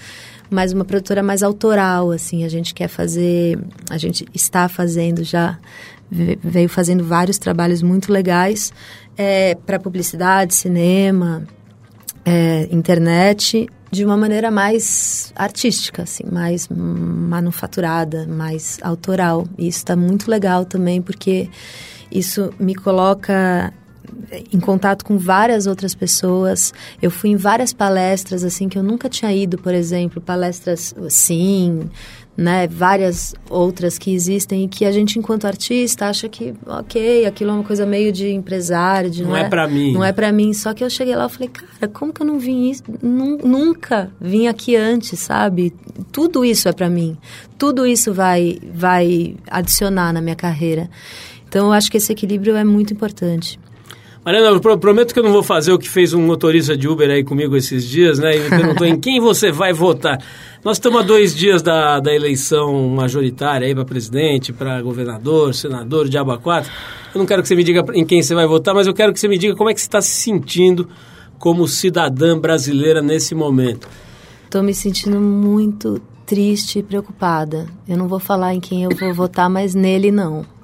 mas 0.51 0.73
uma 0.73 0.85
produtora 0.85 1.23
mais 1.23 1.43
autoral, 1.43 2.11
assim, 2.11 2.45
a 2.45 2.49
gente 2.49 2.75
quer 2.75 2.89
fazer, 2.89 3.59
a 3.91 3.99
gente 3.99 4.27
está 4.33 4.69
fazendo 4.69 5.23
já, 5.23 5.59
veio 6.11 6.69
fazendo 6.69 7.05
vários 7.05 7.39
trabalhos 7.39 7.83
muito 7.83 8.11
legais 8.11 8.73
é, 9.17 9.55
para 9.55 9.79
publicidade, 9.79 10.55
cinema, 10.55 11.47
é, 12.25 12.69
internet, 12.71 13.69
de 13.91 14.05
uma 14.05 14.17
maneira 14.17 14.51
mais 14.51 15.33
artística, 15.35 16.03
assim, 16.03 16.25
mais 16.31 16.69
manufaturada, 16.69 18.27
mais 18.27 18.79
autoral. 18.83 19.47
E 19.57 19.69
isso 19.69 19.79
está 19.79 19.97
muito 19.97 20.31
legal 20.31 20.65
também, 20.65 21.01
porque 21.01 21.49
isso 22.11 22.53
me 22.59 22.75
coloca 22.75 23.73
em 24.53 24.61
contato 24.61 25.05
com 25.05 25.19
várias 25.19 25.67
outras 25.67 25.95
pessoas. 25.95 26.73
Eu 27.01 27.11
fui 27.11 27.31
em 27.31 27.37
várias 27.37 27.73
palestras 27.73 28.45
assim 28.45 28.69
que 28.69 28.79
eu 28.79 28.83
nunca 28.83 29.09
tinha 29.09 29.33
ido, 29.33 29.59
por 29.59 29.75
exemplo, 29.75 30.21
palestras 30.21 30.95
sim, 31.09 31.89
né, 32.39 32.69
várias 32.69 33.35
outras 33.51 33.99
que 33.99 34.15
existem 34.15 34.65
e 34.65 34.69
que 34.69 34.85
a 34.85 34.93
gente 34.93 35.19
enquanto 35.19 35.45
artista 35.45 36.07
acha 36.07 36.29
que 36.29 36.55
OK, 36.65 37.27
aquilo 37.27 37.51
é 37.51 37.55
uma 37.55 37.65
coisa 37.65 37.85
meio 37.85 38.13
de 38.13 38.31
empresário, 38.31 39.11
de 39.11 39.25
não, 39.25 39.31
não 39.31 39.37
é, 39.37 39.41
é 39.41 39.49
para 39.49 39.67
mim. 39.67 39.93
Não 39.93 40.05
é 40.05 40.13
para 40.13 40.31
mim, 40.31 40.53
só 40.53 40.73
que 40.73 40.85
eu 40.85 40.89
cheguei 40.89 41.17
lá 41.17 41.27
e 41.27 41.29
falei, 41.29 41.49
cara, 41.49 41.93
como 41.93 42.13
que 42.13 42.23
eu 42.23 42.27
não 42.27 42.39
vim 42.39 42.71
isso? 42.71 42.85
Nunca 43.03 44.13
vim 44.21 44.47
aqui 44.47 44.77
antes, 44.77 45.19
sabe? 45.19 45.75
Tudo 46.13 46.45
isso 46.45 46.69
é 46.69 46.73
para 46.73 46.89
mim. 46.89 47.19
Tudo 47.59 47.85
isso 47.85 48.15
vai 48.15 48.61
vai 48.73 49.35
adicionar 49.51 50.13
na 50.13 50.21
minha 50.21 50.37
carreira. 50.37 50.89
Então 51.49 51.67
eu 51.67 51.73
acho 51.73 51.91
que 51.91 51.97
esse 51.97 52.13
equilíbrio 52.13 52.55
é 52.55 52.63
muito 52.63 52.93
importante. 52.93 53.59
Mariana, 54.29 54.49
eu 54.49 54.79
prometo 54.79 55.15
que 55.15 55.19
eu 55.19 55.23
não 55.23 55.33
vou 55.33 55.43
fazer 55.43 55.73
o 55.73 55.79
que 55.79 55.89
fez 55.89 56.13
um 56.13 56.21
motorista 56.21 56.77
de 56.77 56.87
Uber 56.87 57.09
aí 57.09 57.25
comigo 57.25 57.57
esses 57.57 57.83
dias, 57.83 58.19
né? 58.19 58.37
E 58.37 58.41
me 58.41 58.51
perguntou 58.51 58.87
em 58.87 59.01
quem 59.01 59.19
você 59.19 59.51
vai 59.51 59.73
votar. 59.73 60.23
Nós 60.63 60.77
estamos 60.77 61.01
a 61.01 61.03
dois 61.03 61.35
dias 61.35 61.63
da, 61.63 61.99
da 61.99 62.15
eleição 62.15 62.91
majoritária 62.91 63.67
aí 63.67 63.75
para 63.75 63.87
presidente, 63.87 64.53
para 64.53 64.83
governador, 64.83 65.55
senador, 65.55 66.11
diabo 66.11 66.31
a 66.31 66.37
quatro. 66.39 66.71
Eu 67.15 67.19
não 67.21 67.25
quero 67.25 67.41
que 67.41 67.49
você 67.49 67.57
me 67.57 67.65
diga 67.65 67.83
em 67.95 68.05
quem 68.05 68.21
você 68.21 68.35
vai 68.35 68.47
votar, 68.47 68.75
mas 68.75 68.87
eu 68.87 68.93
quero 68.93 69.15
que 69.15 69.19
você 69.19 69.29
me 69.29 69.39
diga 69.39 69.57
como 69.57 69.71
é 69.71 69.73
que 69.73 69.81
você 69.81 69.87
está 69.87 70.03
se 70.03 70.11
sentindo 70.11 70.87
como 71.39 71.67
cidadã 71.67 72.39
brasileira 72.39 73.01
nesse 73.01 73.35
momento. 73.35 73.89
Estou 74.45 74.63
me 74.63 74.75
sentindo 74.75 75.19
muito 75.19 76.03
triste 76.27 76.81
e 76.81 76.83
preocupada. 76.83 77.67
Eu 77.89 77.97
não 77.97 78.07
vou 78.07 78.21
falar 78.21 78.55
em 78.55 78.61
quem 78.61 78.85
eu 78.85 78.91
vou 78.91 79.15
votar, 79.15 79.49
mas 79.49 79.75
nele 79.75 80.13
não 80.13 80.58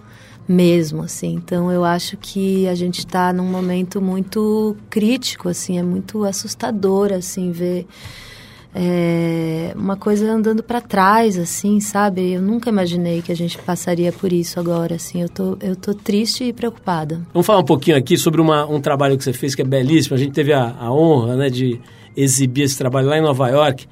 mesmo, 0.46 1.02
assim. 1.02 1.34
Então 1.34 1.70
eu 1.70 1.84
acho 1.84 2.16
que 2.16 2.66
a 2.68 2.74
gente 2.74 3.00
está 3.00 3.32
num 3.32 3.46
momento 3.46 4.00
muito 4.00 4.76
crítico, 4.90 5.48
assim, 5.48 5.78
é 5.78 5.82
muito 5.82 6.24
assustador, 6.24 7.12
assim, 7.12 7.50
ver 7.50 7.86
é, 8.74 9.72
uma 9.76 9.96
coisa 9.96 10.30
andando 10.30 10.62
para 10.62 10.80
trás, 10.80 11.38
assim, 11.38 11.78
sabe? 11.78 12.32
Eu 12.32 12.42
nunca 12.42 12.68
imaginei 12.68 13.22
que 13.22 13.30
a 13.30 13.36
gente 13.36 13.56
passaria 13.58 14.10
por 14.10 14.32
isso 14.32 14.58
agora, 14.58 14.96
assim. 14.96 15.22
Eu 15.22 15.28
tô, 15.28 15.56
eu 15.60 15.76
tô 15.76 15.94
triste 15.94 16.44
e 16.44 16.52
preocupada. 16.52 17.22
Vamos 17.32 17.46
falar 17.46 17.60
um 17.60 17.64
pouquinho 17.64 17.96
aqui 17.96 18.16
sobre 18.16 18.40
uma, 18.40 18.66
um 18.66 18.80
trabalho 18.80 19.16
que 19.16 19.22
você 19.22 19.32
fez 19.32 19.54
que 19.54 19.62
é 19.62 19.64
belíssimo. 19.64 20.16
A 20.16 20.18
gente 20.18 20.32
teve 20.32 20.52
a, 20.52 20.74
a 20.78 20.92
honra, 20.92 21.36
né, 21.36 21.48
de 21.48 21.80
exibir 22.16 22.62
esse 22.62 22.76
trabalho 22.76 23.08
lá 23.08 23.16
em 23.16 23.22
Nova 23.22 23.48
York 23.48 23.86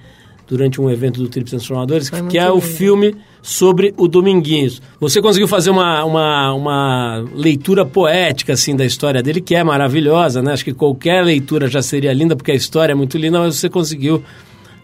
durante 0.46 0.80
um 0.80 0.90
evento 0.90 1.20
do 1.20 1.28
Trip 1.28 1.48
Transformadores, 1.48 2.10
que 2.10 2.38
é 2.38 2.44
lindo. 2.44 2.56
o 2.56 2.60
filme 2.60 3.14
sobre 3.40 3.92
o 3.96 4.06
Dominguinhos. 4.06 4.80
Você 5.00 5.20
conseguiu 5.20 5.48
fazer 5.48 5.70
uma, 5.70 6.04
uma, 6.04 6.54
uma 6.54 7.24
leitura 7.34 7.84
poética, 7.84 8.52
assim, 8.52 8.76
da 8.76 8.84
história 8.84 9.22
dele, 9.22 9.40
que 9.40 9.54
é 9.54 9.64
maravilhosa, 9.64 10.42
né? 10.42 10.52
Acho 10.52 10.64
que 10.64 10.72
qualquer 10.72 11.24
leitura 11.24 11.68
já 11.68 11.82
seria 11.82 12.12
linda, 12.12 12.36
porque 12.36 12.52
a 12.52 12.54
história 12.54 12.92
é 12.92 12.94
muito 12.94 13.18
linda, 13.18 13.38
mas 13.38 13.56
você 13.56 13.68
conseguiu, 13.68 14.22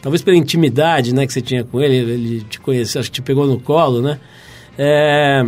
talvez 0.03 0.23
pela 0.23 0.37
intimidade, 0.37 1.14
né, 1.14 1.27
que 1.27 1.33
você 1.33 1.40
tinha 1.40 1.64
com 1.64 1.81
ele, 1.81 1.97
ele 1.97 2.40
te 2.49 2.59
conheceu, 2.59 3.01
acho 3.01 3.11
que 3.11 3.16
te 3.16 3.23
pegou 3.23 3.47
no 3.47 3.61
colo, 3.61 4.01
né? 4.01 4.18
É... 4.77 5.44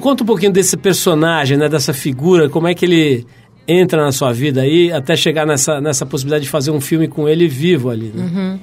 Conta 0.00 0.22
um 0.22 0.26
pouquinho 0.26 0.52
desse 0.52 0.76
personagem, 0.76 1.56
né, 1.56 1.68
dessa 1.68 1.92
figura, 1.92 2.48
como 2.48 2.68
é 2.68 2.74
que 2.74 2.84
ele 2.84 3.26
entra 3.66 4.04
na 4.04 4.12
sua 4.12 4.32
vida 4.32 4.62
aí, 4.62 4.92
até 4.92 5.14
chegar 5.16 5.46
nessa, 5.46 5.80
nessa 5.80 6.04
possibilidade 6.04 6.44
de 6.44 6.50
fazer 6.50 6.70
um 6.70 6.80
filme 6.80 7.06
com 7.06 7.28
ele 7.28 7.46
vivo 7.46 7.90
ali, 7.90 8.12
né? 8.14 8.24
Uhum. 8.24 8.60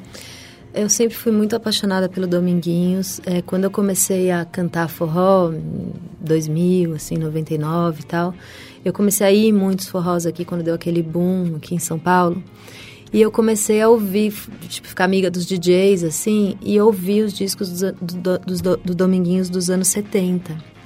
Eu 0.77 0.89
sempre 0.89 1.17
fui 1.17 1.31
muito 1.31 1.55
apaixonada 1.55 2.07
pelo 2.07 2.27
Dominguinhos. 2.27 3.19
É, 3.25 3.41
quando 3.41 3.63
eu 3.63 3.71
comecei 3.71 4.29
a 4.29 4.45
cantar 4.45 4.87
forró, 4.87 5.51
em 5.51 5.91
2000, 6.19 6.93
assim, 6.93 7.17
99 7.17 8.01
e 8.01 8.05
tal, 8.05 8.31
eu 8.85 8.93
comecei 8.93 9.25
a 9.25 9.31
ir 9.31 9.51
muitos 9.51 9.87
forrós 9.87 10.27
aqui 10.27 10.45
quando 10.45 10.61
deu 10.61 10.75
aquele 10.75 11.01
boom 11.01 11.55
aqui 11.55 11.73
em 11.73 11.79
São 11.79 11.97
Paulo. 11.97 12.43
E 13.11 13.19
eu 13.19 13.31
comecei 13.31 13.81
a 13.81 13.89
ouvir, 13.89 14.31
tipo, 14.69 14.87
ficar 14.87 15.05
amiga 15.05 15.31
dos 15.31 15.47
DJs, 15.47 16.03
assim, 16.03 16.55
e 16.61 16.79
ouvir 16.79 17.23
os 17.23 17.33
discos 17.33 17.81
do, 17.81 17.91
do, 17.93 18.37
do, 18.37 18.77
do 18.77 18.95
Dominguinhos 18.95 19.49
dos 19.49 19.71
anos 19.71 19.87
70. 19.87 20.76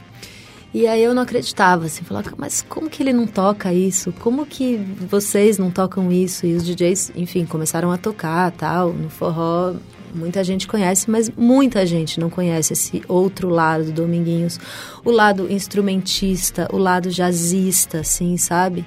E 0.73 0.87
aí 0.87 1.03
eu 1.03 1.13
não 1.13 1.23
acreditava, 1.23 1.85
assim, 1.85 2.03
falava, 2.03 2.31
mas 2.37 2.65
como 2.67 2.89
que 2.89 3.03
ele 3.03 3.11
não 3.11 3.27
toca 3.27 3.73
isso? 3.73 4.13
Como 4.19 4.45
que 4.45 4.77
vocês 4.77 5.57
não 5.57 5.69
tocam 5.69 6.09
isso? 6.11 6.45
E 6.45 6.53
os 6.53 6.65
DJs, 6.65 7.11
enfim, 7.15 7.45
começaram 7.45 7.91
a 7.91 7.97
tocar, 7.97 8.51
tal, 8.51 8.93
no 8.93 9.09
forró. 9.09 9.73
Muita 10.15 10.43
gente 10.43 10.67
conhece, 10.67 11.11
mas 11.11 11.29
muita 11.29 11.85
gente 11.85 12.19
não 12.19 12.29
conhece 12.29 12.71
esse 12.71 13.03
outro 13.07 13.49
lado 13.49 13.85
do 13.85 13.91
Dominguinhos. 13.91 14.59
O 15.03 15.11
lado 15.11 15.51
instrumentista, 15.51 16.69
o 16.71 16.77
lado 16.77 17.09
jazzista, 17.09 17.99
assim, 17.99 18.37
sabe? 18.37 18.85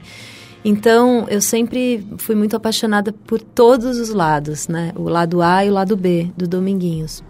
Então, 0.64 1.26
eu 1.28 1.42
sempre 1.42 2.06
fui 2.16 2.34
muito 2.34 2.56
apaixonada 2.56 3.12
por 3.12 3.40
todos 3.42 3.98
os 3.98 4.08
lados, 4.08 4.68
né? 4.68 4.92
O 4.96 5.10
lado 5.10 5.42
A 5.42 5.64
e 5.64 5.70
o 5.70 5.74
lado 5.74 5.94
B 5.94 6.30
do 6.34 6.48
Dominguinhos. 6.48 7.22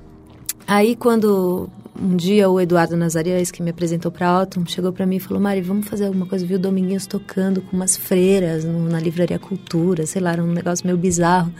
Aí, 0.66 0.94
quando 0.94 1.68
um 2.00 2.16
dia 2.16 2.50
o 2.50 2.60
Eduardo 2.60 2.96
Nazarias, 2.96 3.50
que 3.50 3.62
me 3.62 3.70
apresentou 3.70 4.10
para 4.10 4.28
Autumn, 4.28 4.66
chegou 4.66 4.92
para 4.92 5.06
mim 5.06 5.16
e 5.16 5.20
falou: 5.20 5.42
Mari, 5.42 5.60
vamos 5.60 5.86
fazer 5.86 6.06
alguma 6.06 6.26
coisa. 6.26 6.44
Viu 6.44 6.56
o 6.56 6.60
Dominguinhos 6.60 7.06
tocando 7.06 7.62
com 7.62 7.76
umas 7.76 7.96
freiras 7.96 8.64
no, 8.64 8.88
na 8.88 8.98
Livraria 8.98 9.38
Cultura, 9.38 10.06
sei 10.06 10.20
lá, 10.20 10.32
era 10.32 10.42
um 10.42 10.52
negócio 10.52 10.86
meio 10.86 10.98
bizarro. 10.98 11.52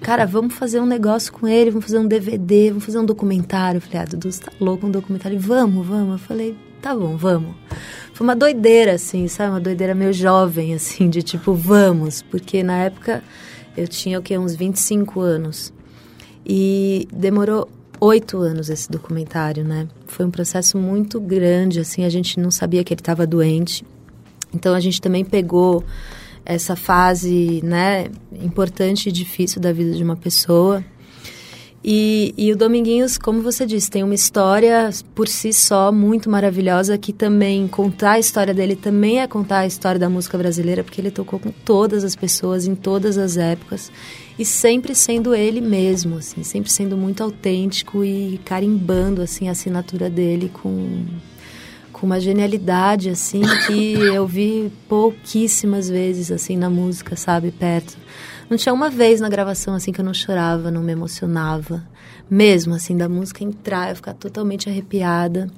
Cara, 0.00 0.26
vamos 0.26 0.54
fazer 0.54 0.80
um 0.80 0.86
negócio 0.86 1.32
com 1.32 1.46
ele, 1.46 1.70
vamos 1.70 1.86
fazer 1.86 1.98
um 1.98 2.06
DVD, 2.06 2.70
vamos 2.70 2.84
fazer 2.84 2.98
um 2.98 3.04
documentário. 3.04 3.78
Eu 3.78 3.82
falei: 3.82 3.98
Ah, 4.00 4.04
Dudu, 4.04 4.30
você 4.30 4.42
tá 4.42 4.52
louco, 4.60 4.86
um 4.86 4.90
documentário? 4.90 5.38
Vamos, 5.38 5.86
vamos. 5.86 6.12
Eu 6.12 6.18
falei: 6.18 6.56
Tá 6.82 6.94
bom, 6.94 7.16
vamos. 7.16 7.54
Foi 8.12 8.26
uma 8.26 8.36
doideira, 8.36 8.94
assim, 8.94 9.26
sabe? 9.28 9.52
Uma 9.52 9.60
doideira 9.60 9.94
meio 9.94 10.12
jovem, 10.12 10.74
assim, 10.74 11.08
de 11.08 11.22
tipo, 11.22 11.54
vamos. 11.54 12.20
Porque 12.22 12.62
na 12.62 12.78
época 12.78 13.22
eu 13.76 13.88
tinha 13.88 14.18
o 14.18 14.22
quê? 14.22 14.36
Uns 14.36 14.54
25 14.54 15.20
anos. 15.20 15.72
E 16.44 17.08
demorou 17.12 17.68
oito 18.02 18.38
anos 18.38 18.68
esse 18.68 18.90
documentário, 18.90 19.62
né? 19.62 19.86
Foi 20.08 20.26
um 20.26 20.30
processo 20.30 20.76
muito 20.76 21.20
grande, 21.20 21.78
assim, 21.78 22.04
a 22.04 22.08
gente 22.08 22.40
não 22.40 22.50
sabia 22.50 22.82
que 22.82 22.92
ele 22.92 23.00
estava 23.00 23.24
doente. 23.24 23.84
Então 24.52 24.74
a 24.74 24.80
gente 24.80 25.00
também 25.00 25.24
pegou 25.24 25.84
essa 26.44 26.74
fase, 26.74 27.60
né, 27.62 28.08
importante 28.32 29.08
e 29.08 29.12
difícil 29.12 29.60
da 29.60 29.72
vida 29.72 29.92
de 29.92 30.02
uma 30.02 30.16
pessoa. 30.16 30.84
E, 31.84 32.34
e, 32.36 32.52
o 32.52 32.56
Dominguinhos, 32.56 33.18
como 33.18 33.40
você 33.40 33.64
disse, 33.64 33.90
tem 33.90 34.02
uma 34.02 34.14
história 34.14 34.90
por 35.14 35.26
si 35.28 35.52
só 35.52 35.90
muito 35.90 36.28
maravilhosa 36.30 36.98
que 36.98 37.12
também 37.12 37.66
contar 37.66 38.12
a 38.12 38.18
história 38.18 38.54
dele 38.54 38.76
também 38.76 39.20
é 39.20 39.26
contar 39.26 39.60
a 39.60 39.66
história 39.66 39.98
da 39.98 40.08
música 40.08 40.36
brasileira, 40.36 40.84
porque 40.84 41.00
ele 41.00 41.10
tocou 41.10 41.38
com 41.38 41.50
todas 41.50 42.04
as 42.04 42.14
pessoas 42.14 42.66
em 42.66 42.74
todas 42.74 43.16
as 43.18 43.36
épocas 43.36 43.90
e 44.38 44.44
sempre 44.44 44.94
sendo 44.94 45.34
ele 45.34 45.60
mesmo, 45.60 46.16
assim, 46.16 46.42
sempre 46.42 46.70
sendo 46.70 46.96
muito 46.96 47.22
autêntico 47.22 48.04
e 48.04 48.40
carimbando 48.44 49.20
assim 49.22 49.48
a 49.48 49.52
assinatura 49.52 50.08
dele 50.08 50.48
com 50.48 51.04
com 51.92 52.06
uma 52.06 52.18
genialidade 52.18 53.10
assim 53.10 53.42
que 53.66 53.92
eu 54.12 54.26
vi 54.26 54.72
pouquíssimas 54.88 55.88
vezes 55.88 56.32
assim 56.32 56.56
na 56.56 56.68
música, 56.68 57.14
sabe, 57.14 57.52
perto. 57.52 57.96
Não 58.50 58.56
tinha 58.56 58.72
uma 58.72 58.90
vez 58.90 59.20
na 59.20 59.28
gravação 59.28 59.74
assim 59.74 59.92
que 59.92 60.00
eu 60.00 60.04
não 60.04 60.12
chorava, 60.12 60.70
não 60.70 60.82
me 60.82 60.92
emocionava, 60.92 61.86
mesmo 62.28 62.74
assim 62.74 62.96
da 62.96 63.08
música 63.08 63.44
entrar, 63.44 63.90
eu 63.90 63.96
ficar 63.96 64.14
totalmente 64.14 64.68
arrepiada. 64.68 65.48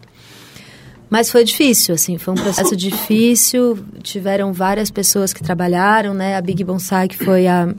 Mas 1.11 1.31
foi 1.31 1.45
difícil, 1.45 1.95
assim, 1.95 2.19
foi 2.19 2.35
um 2.35 2.37
processo 2.37 2.75
difícil. 2.77 3.79
Tiveram 4.03 4.53
várias 4.53 4.91
pessoas 4.91 5.33
que 5.33 5.43
trabalharam, 5.43 6.15
né? 6.15 6.37
A 6.37 6.41
Big 6.41 6.65
Bonsai, 6.65 7.09
que 7.09 7.17
foi 7.17 7.47
a, 7.47 7.73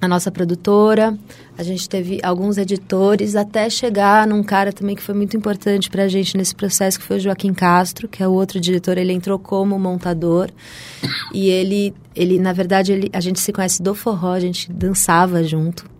a 0.00 0.08
nossa 0.08 0.30
produtora, 0.30 1.16
a 1.56 1.62
gente 1.62 1.88
teve 1.88 2.20
alguns 2.22 2.58
editores, 2.58 3.36
até 3.36 3.70
chegar 3.70 4.26
num 4.26 4.42
cara 4.42 4.72
também 4.72 4.96
que 4.96 5.02
foi 5.02 5.14
muito 5.14 5.36
importante 5.36 5.88
para 5.88 6.02
a 6.02 6.08
gente 6.08 6.36
nesse 6.36 6.54
processo, 6.54 6.98
que 6.98 7.04
foi 7.04 7.16
o 7.16 7.20
Joaquim 7.20 7.54
Castro, 7.54 8.08
que 8.08 8.22
é 8.22 8.28
o 8.28 8.32
outro 8.32 8.58
diretor. 8.60 8.98
Ele 8.98 9.12
entrou 9.12 9.38
como 9.38 9.78
montador 9.78 10.50
e 11.32 11.48
ele, 11.48 11.94
ele 12.14 12.38
na 12.38 12.52
verdade, 12.52 12.92
ele, 12.92 13.10
a 13.12 13.20
gente 13.20 13.38
se 13.38 13.52
conhece 13.52 13.82
do 13.82 13.94
forró, 13.94 14.32
a 14.32 14.40
gente 14.40 14.70
dançava 14.72 15.44
junto. 15.44 15.93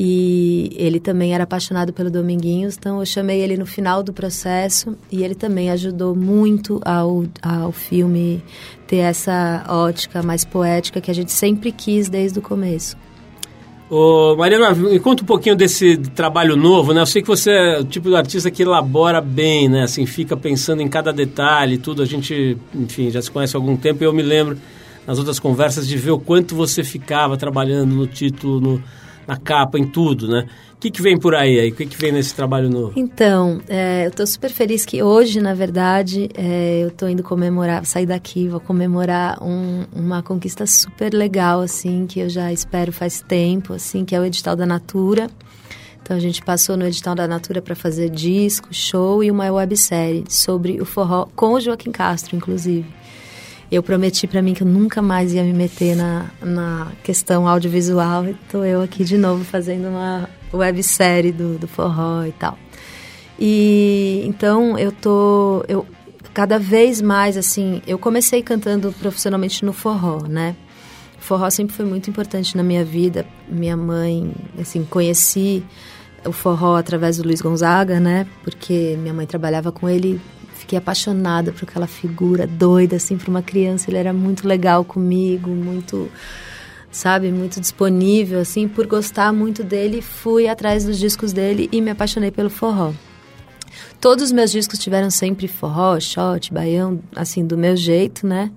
E 0.00 0.70
ele 0.76 1.00
também 1.00 1.34
era 1.34 1.42
apaixonado 1.42 1.92
pelo 1.92 2.08
Dominguinhos, 2.08 2.76
então 2.78 3.00
eu 3.00 3.04
chamei 3.04 3.40
ele 3.40 3.56
no 3.56 3.66
final 3.66 4.00
do 4.00 4.12
processo 4.12 4.96
e 5.10 5.24
ele 5.24 5.34
também 5.34 5.72
ajudou 5.72 6.14
muito 6.14 6.80
ao, 6.84 7.24
ao 7.42 7.72
filme 7.72 8.40
ter 8.86 8.98
essa 8.98 9.64
ótica 9.68 10.22
mais 10.22 10.44
poética 10.44 11.00
que 11.00 11.10
a 11.10 11.14
gente 11.14 11.32
sempre 11.32 11.72
quis 11.72 12.08
desde 12.08 12.38
o 12.38 12.42
começo. 12.42 12.96
Ô, 13.90 14.36
Mariana, 14.36 14.72
me 14.72 15.00
conta 15.00 15.24
um 15.24 15.26
pouquinho 15.26 15.56
desse 15.56 15.96
trabalho 15.96 16.54
novo, 16.54 16.94
né? 16.94 17.00
Eu 17.00 17.06
sei 17.06 17.20
que 17.20 17.26
você 17.26 17.50
é 17.50 17.80
o 17.80 17.84
tipo 17.84 18.08
de 18.08 18.14
artista 18.14 18.52
que 18.52 18.62
elabora 18.62 19.20
bem, 19.20 19.68
né? 19.68 19.82
Assim, 19.82 20.06
fica 20.06 20.36
pensando 20.36 20.80
em 20.80 20.86
cada 20.86 21.12
detalhe, 21.12 21.76
tudo. 21.76 22.02
A 22.02 22.06
gente, 22.06 22.56
enfim, 22.72 23.10
já 23.10 23.20
se 23.20 23.32
conhece 23.32 23.56
há 23.56 23.58
algum 23.58 23.76
tempo 23.76 24.04
e 24.04 24.06
eu 24.06 24.12
me 24.12 24.22
lembro 24.22 24.56
nas 25.04 25.18
outras 25.18 25.40
conversas 25.40 25.88
de 25.88 25.96
ver 25.96 26.12
o 26.12 26.20
quanto 26.20 26.54
você 26.54 26.84
ficava 26.84 27.36
trabalhando 27.36 27.96
no 27.96 28.06
título, 28.06 28.60
no, 28.60 28.84
na 29.28 29.36
capa, 29.36 29.78
em 29.78 29.86
tudo, 29.86 30.26
né? 30.26 30.48
O 30.72 30.80
que, 30.80 30.90
que 30.90 31.02
vem 31.02 31.18
por 31.18 31.34
aí? 31.34 31.60
aí? 31.60 31.68
O 31.70 31.74
que, 31.74 31.84
que 31.84 31.98
vem 31.98 32.10
nesse 32.10 32.34
trabalho 32.34 32.70
novo? 32.70 32.94
Então, 32.96 33.60
é, 33.68 34.06
eu 34.06 34.08
estou 34.08 34.26
super 34.26 34.48
feliz 34.48 34.86
que 34.86 35.02
hoje, 35.02 35.38
na 35.38 35.52
verdade, 35.52 36.30
é, 36.34 36.80
eu 36.82 36.88
estou 36.88 37.10
indo 37.10 37.22
comemorar, 37.22 37.84
sair 37.84 38.06
daqui, 38.06 38.48
vou 38.48 38.60
comemorar 38.60 39.42
um, 39.42 39.84
uma 39.94 40.22
conquista 40.22 40.66
super 40.66 41.12
legal, 41.12 41.60
assim, 41.60 42.06
que 42.06 42.20
eu 42.20 42.30
já 42.30 42.50
espero 42.50 42.90
faz 42.90 43.20
tempo, 43.20 43.74
assim, 43.74 44.02
que 44.02 44.14
é 44.14 44.20
o 44.20 44.24
edital 44.24 44.56
da 44.56 44.64
Natura. 44.64 45.28
Então 46.00 46.16
a 46.16 46.20
gente 46.20 46.40
passou 46.40 46.74
no 46.74 46.86
edital 46.86 47.14
da 47.14 47.28
Natura 47.28 47.60
para 47.60 47.74
fazer 47.74 48.08
disco, 48.08 48.68
show 48.70 49.22
e 49.22 49.30
uma 49.30 49.52
websérie 49.52 50.24
sobre 50.26 50.80
o 50.80 50.86
forró 50.86 51.26
com 51.36 51.52
o 51.52 51.60
Joaquim 51.60 51.92
Castro, 51.92 52.34
inclusive. 52.34 52.86
Eu 53.70 53.82
prometi 53.82 54.26
para 54.26 54.40
mim 54.40 54.54
que 54.54 54.62
eu 54.62 54.66
nunca 54.66 55.02
mais 55.02 55.34
ia 55.34 55.44
me 55.44 55.52
meter 55.52 55.94
na, 55.94 56.30
na 56.40 56.92
questão 57.02 57.46
audiovisual. 57.46 58.24
Estou 58.24 58.64
eu 58.64 58.80
aqui 58.80 59.04
de 59.04 59.18
novo 59.18 59.44
fazendo 59.44 59.88
uma 59.88 60.28
websérie 60.52 61.32
do, 61.32 61.58
do 61.58 61.68
forró 61.68 62.24
e 62.24 62.32
tal. 62.32 62.58
E 63.38 64.22
então 64.26 64.78
eu 64.78 64.90
tô. 64.90 65.62
Eu, 65.68 65.86
cada 66.32 66.58
vez 66.58 67.02
mais, 67.02 67.36
assim, 67.36 67.82
eu 67.86 67.98
comecei 67.98 68.42
cantando 68.42 68.90
profissionalmente 68.92 69.64
no 69.64 69.74
forró, 69.74 70.22
né? 70.26 70.56
O 71.18 71.22
forró 71.22 71.50
sempre 71.50 71.76
foi 71.76 71.84
muito 71.84 72.08
importante 72.08 72.56
na 72.56 72.62
minha 72.62 72.84
vida. 72.84 73.26
Minha 73.46 73.76
mãe, 73.76 74.32
assim, 74.58 74.82
conheci 74.82 75.62
o 76.24 76.32
forró 76.32 76.76
através 76.76 77.18
do 77.18 77.24
Luiz 77.24 77.42
Gonzaga, 77.42 78.00
né? 78.00 78.26
Porque 78.42 78.96
minha 78.98 79.12
mãe 79.12 79.26
trabalhava 79.26 79.70
com 79.70 79.88
ele 79.88 80.18
fiquei 80.68 80.78
apaixonada 80.78 81.50
por 81.50 81.64
aquela 81.64 81.86
figura 81.86 82.46
doida, 82.46 82.96
assim, 82.96 83.16
para 83.16 83.30
uma 83.30 83.40
criança. 83.40 83.88
Ele 83.88 83.96
era 83.96 84.12
muito 84.12 84.46
legal 84.46 84.84
comigo, 84.84 85.48
muito, 85.48 86.10
sabe, 86.90 87.32
muito 87.32 87.58
disponível, 87.58 88.38
assim. 88.38 88.68
Por 88.68 88.86
gostar 88.86 89.32
muito 89.32 89.64
dele, 89.64 90.02
fui 90.02 90.46
atrás 90.46 90.84
dos 90.84 90.98
discos 90.98 91.32
dele 91.32 91.70
e 91.72 91.80
me 91.80 91.90
apaixonei 91.90 92.30
pelo 92.30 92.50
forró. 92.50 92.92
Todos 93.98 94.24
os 94.24 94.32
meus 94.32 94.52
discos 94.52 94.78
tiveram 94.78 95.10
sempre 95.10 95.48
forró, 95.48 95.98
shot, 95.98 96.52
baião, 96.52 97.00
assim, 97.16 97.46
do 97.46 97.56
meu 97.56 97.74
jeito, 97.74 98.26
né? 98.26 98.50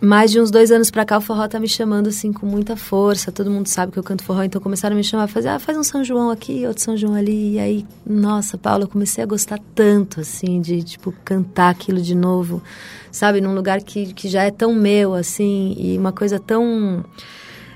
Mais 0.00 0.30
de 0.30 0.40
uns 0.40 0.50
dois 0.50 0.70
anos 0.70 0.90
pra 0.90 1.04
cá, 1.04 1.18
o 1.18 1.20
forró 1.20 1.48
tá 1.48 1.58
me 1.58 1.68
chamando, 1.68 2.08
assim, 2.08 2.32
com 2.32 2.46
muita 2.46 2.76
força. 2.76 3.32
Todo 3.32 3.50
mundo 3.50 3.66
sabe 3.66 3.92
que 3.92 3.98
eu 3.98 4.02
canto 4.02 4.22
forró, 4.22 4.42
então 4.42 4.60
começaram 4.60 4.94
a 4.94 4.96
me 4.96 5.04
chamar, 5.04 5.26
fazer, 5.26 5.48
ah, 5.48 5.58
faz 5.58 5.76
um 5.76 5.82
São 5.82 6.04
João 6.04 6.30
aqui, 6.30 6.66
outro 6.66 6.82
São 6.82 6.96
João 6.96 7.14
ali. 7.14 7.54
E 7.54 7.58
aí, 7.58 7.86
nossa, 8.06 8.58
Paula, 8.58 8.84
eu 8.84 8.88
comecei 8.88 9.24
a 9.24 9.26
gostar 9.26 9.58
tanto, 9.74 10.20
assim, 10.20 10.60
de, 10.60 10.82
tipo, 10.82 11.12
cantar 11.24 11.70
aquilo 11.70 12.00
de 12.00 12.14
novo, 12.14 12.62
sabe? 13.10 13.40
Num 13.40 13.54
lugar 13.54 13.82
que, 13.82 14.12
que 14.12 14.28
já 14.28 14.42
é 14.42 14.50
tão 14.50 14.74
meu, 14.74 15.14
assim, 15.14 15.74
e 15.78 15.96
uma 15.96 16.12
coisa 16.12 16.38
tão 16.38 17.04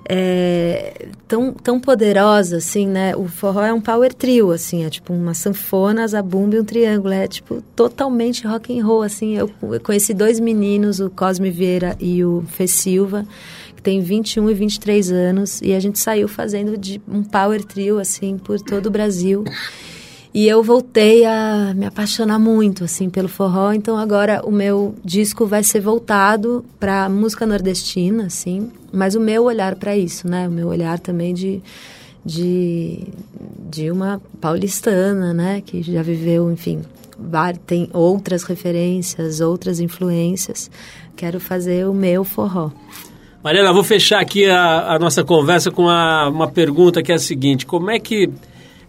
é, 0.09 1.09
tão, 1.29 1.53
tão 1.53 1.79
poderosa, 1.79 2.57
assim, 2.57 2.87
né? 2.87 3.15
O 3.17 3.27
forró 3.29 3.63
é 3.63 3.73
um 3.73 3.81
power 3.81 4.13
trio, 4.13 4.51
assim, 4.51 4.85
é 4.85 4.91
tipo 4.91 5.13
uma 5.13 5.35
sanfona, 5.35 6.07
zabumba 6.07 6.57
e 6.57 6.61
um 6.61 6.65
triângulo. 6.65 7.13
É, 7.13 7.27
tipo, 7.27 7.63
totalmente 7.77 8.47
rock 8.47 8.79
and 8.79 8.85
roll, 8.85 9.03
assim. 9.03 9.37
Eu, 9.37 9.51
eu 9.63 9.81
conheci 9.81 10.15
dois 10.15 10.41
meninos, 10.41 11.01
o 11.01 11.11
Cosme 11.11 11.51
Vieira 11.51 11.97
e 12.01 12.25
o 12.25 12.43
Fê 12.49 12.67
Silva, 12.67 13.27
que 13.77 13.83
tem 13.83 14.01
21 14.01 14.51
e 14.51 14.55
23 14.55 15.13
anos, 15.13 15.61
e 15.63 15.75
a 15.75 15.81
gente 15.81 15.99
saiu 15.99 16.29
fazendo 16.29 16.77
de 16.77 17.01
um 17.09 17.23
power 17.23 17.65
trio, 17.65 17.99
assim, 17.99 18.39
por 18.39 18.61
todo 18.61 18.87
o 18.87 18.91
Brasil. 18.91 19.45
E 20.33 20.47
eu 20.47 20.63
voltei 20.63 21.25
a 21.25 21.73
me 21.75 21.87
apaixonar 21.87 22.39
muito, 22.39 22.85
assim, 22.85 23.11
pelo 23.11 23.29
forró. 23.29 23.73
Então 23.73 23.97
agora 23.97 24.43
o 24.45 24.53
meu 24.53 24.95
disco 25.05 25.45
vai 25.45 25.65
ser 25.65 25.81
voltado 25.81 26.65
para 26.79 27.09
música 27.09 27.45
nordestina, 27.45 28.27
assim. 28.27 28.71
Mas 28.93 29.15
o 29.15 29.21
meu 29.21 29.45
olhar 29.45 29.77
para 29.77 29.97
isso, 29.97 30.29
né? 30.29 30.49
O 30.49 30.51
meu 30.51 30.69
olhar 30.69 30.99
também 30.99 31.33
de, 31.33 31.63
de, 32.25 33.05
de 33.71 33.91
uma 33.91 34.21
paulistana, 34.41 35.33
né? 35.33 35.63
Que 35.65 35.83
já 35.83 36.03
viveu, 36.03 36.51
enfim, 36.51 36.83
tem 37.67 37.89
outras 37.93 38.43
referências, 38.45 39.41
outras 39.41 39.81
influências. 39.81 40.71
Quero 41.17 41.39
fazer 41.39 41.87
o 41.87 41.95
meu 41.95 42.25
forró. 42.25 42.71
Mariana, 43.43 43.73
vou 43.73 43.85
fechar 43.85 44.21
aqui 44.21 44.47
a, 44.47 44.95
a 44.95 44.99
nossa 44.99 45.25
conversa 45.25 45.71
com 45.71 45.89
a, 45.89 46.29
uma 46.29 46.49
pergunta 46.49 47.03
que 47.03 47.13
é 47.13 47.15
a 47.15 47.19
seguinte: 47.19 47.65
como 47.65 47.91
é 47.91 47.99
que 47.99 48.31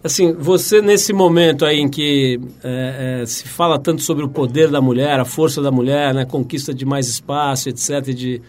Assim, 0.04 0.32
você 0.32 0.82
nesse 0.82 1.12
momento 1.12 1.64
aí 1.64 1.78
em 1.78 1.88
que 1.88 2.40
é, 2.64 3.20
é, 3.22 3.26
se 3.26 3.46
fala 3.46 3.78
tanto 3.78 4.02
sobre 4.02 4.24
o 4.24 4.28
poder 4.28 4.68
da 4.68 4.80
mulher, 4.80 5.20
a 5.20 5.24
força 5.24 5.62
da 5.62 5.70
mulher, 5.70 6.12
né, 6.12 6.24
conquista 6.24 6.74
de 6.74 6.84
mais 6.84 7.06
espaço, 7.06 7.68
etc., 7.68 8.02
de, 8.12 8.42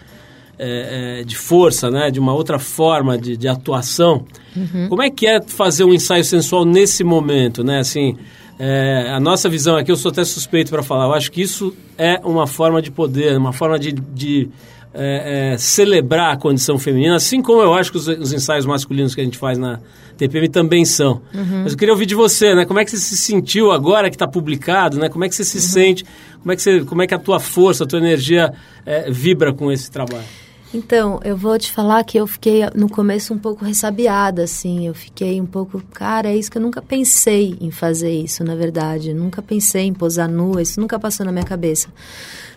é, 0.57 1.19
é, 1.19 1.23
de 1.23 1.35
força, 1.35 1.89
né, 1.89 2.11
de 2.11 2.19
uma 2.19 2.33
outra 2.33 2.59
forma 2.59 3.17
de, 3.17 3.35
de 3.35 3.47
atuação, 3.47 4.25
uhum. 4.55 4.87
como 4.89 5.01
é 5.01 5.09
que 5.09 5.25
é 5.25 5.41
fazer 5.41 5.83
um 5.83 5.93
ensaio 5.93 6.23
sensual 6.23 6.63
nesse 6.63 7.03
momento, 7.03 7.63
né? 7.63 7.79
Assim, 7.79 8.15
é, 8.59 9.09
a 9.11 9.19
nossa 9.19 9.49
visão 9.49 9.75
aqui, 9.75 9.91
eu 9.91 9.95
sou 9.95 10.11
até 10.11 10.23
suspeito 10.23 10.69
para 10.69 10.83
falar, 10.83 11.05
eu 11.05 11.13
acho 11.13 11.31
que 11.31 11.41
isso 11.41 11.75
é 11.97 12.19
uma 12.23 12.45
forma 12.45 12.81
de 12.81 12.91
poder, 12.91 13.35
uma 13.35 13.51
forma 13.51 13.79
de, 13.79 13.91
de 13.91 14.49
é, 14.93 15.53
é, 15.53 15.57
celebrar 15.57 16.33
a 16.33 16.37
condição 16.37 16.77
feminina, 16.77 17.15
assim 17.15 17.41
como 17.41 17.61
eu 17.61 17.73
acho 17.73 17.91
que 17.91 17.97
os, 17.97 18.07
os, 18.07 18.31
ensaios 18.31 18.65
masculinos 18.65 19.15
que 19.15 19.21
a 19.21 19.23
gente 19.23 19.39
faz 19.39 19.57
na 19.57 19.79
TPM 20.17 20.47
também 20.49 20.85
são. 20.85 21.21
Uhum. 21.33 21.63
Mas 21.63 21.71
eu 21.71 21.77
queria 21.77 21.93
ouvir 21.93 22.05
de 22.05 22.13
você, 22.13 22.53
né? 22.53 22.63
Como 22.63 22.79
é 22.79 22.85
que 22.85 22.91
você 22.91 22.97
se 22.97 23.17
sentiu 23.17 23.71
agora 23.71 24.09
que 24.09 24.15
está 24.15 24.27
publicado, 24.27 24.99
né? 24.99 25.09
Como 25.09 25.25
é 25.25 25.29
que 25.29 25.35
você 25.35 25.43
se 25.43 25.57
uhum. 25.57 25.63
sente? 25.63 26.05
Como 26.39 26.51
é 26.51 26.55
que, 26.55 26.61
você, 26.61 26.81
como 26.81 27.01
é 27.01 27.07
que 27.07 27.13
a 27.15 27.19
tua 27.19 27.39
força, 27.39 27.85
a 27.85 27.87
tua 27.87 27.97
energia 27.97 28.53
é, 28.85 29.09
vibra 29.09 29.51
com 29.51 29.71
esse 29.71 29.89
trabalho? 29.89 30.42
Então, 30.73 31.19
eu 31.23 31.37
vou 31.37 31.55
te 31.59 31.71
falar 31.71 32.03
que 32.03 32.17
eu 32.17 32.25
fiquei 32.25 32.61
no 32.73 32.89
começo 32.89 33.31
um 33.31 33.37
pouco 33.37 33.63
ressabiada, 33.63 34.43
assim. 34.43 34.87
Eu 34.87 34.95
fiquei 34.95 35.39
um 35.39 35.45
pouco, 35.45 35.79
cara, 35.93 36.29
é 36.29 36.35
isso 36.35 36.49
que 36.49 36.57
eu 36.57 36.61
nunca 36.61 36.81
pensei 36.81 37.55
em 37.61 37.69
fazer 37.69 38.11
isso, 38.11 38.43
na 38.43 38.55
verdade. 38.55 39.11
Eu 39.11 39.15
nunca 39.15 39.39
pensei 39.39 39.83
em 39.83 39.93
posar 39.93 40.27
nua, 40.27 40.63
isso 40.63 40.81
nunca 40.81 40.97
passou 40.97 41.25
na 41.25 41.31
minha 41.31 41.45
cabeça. 41.45 41.89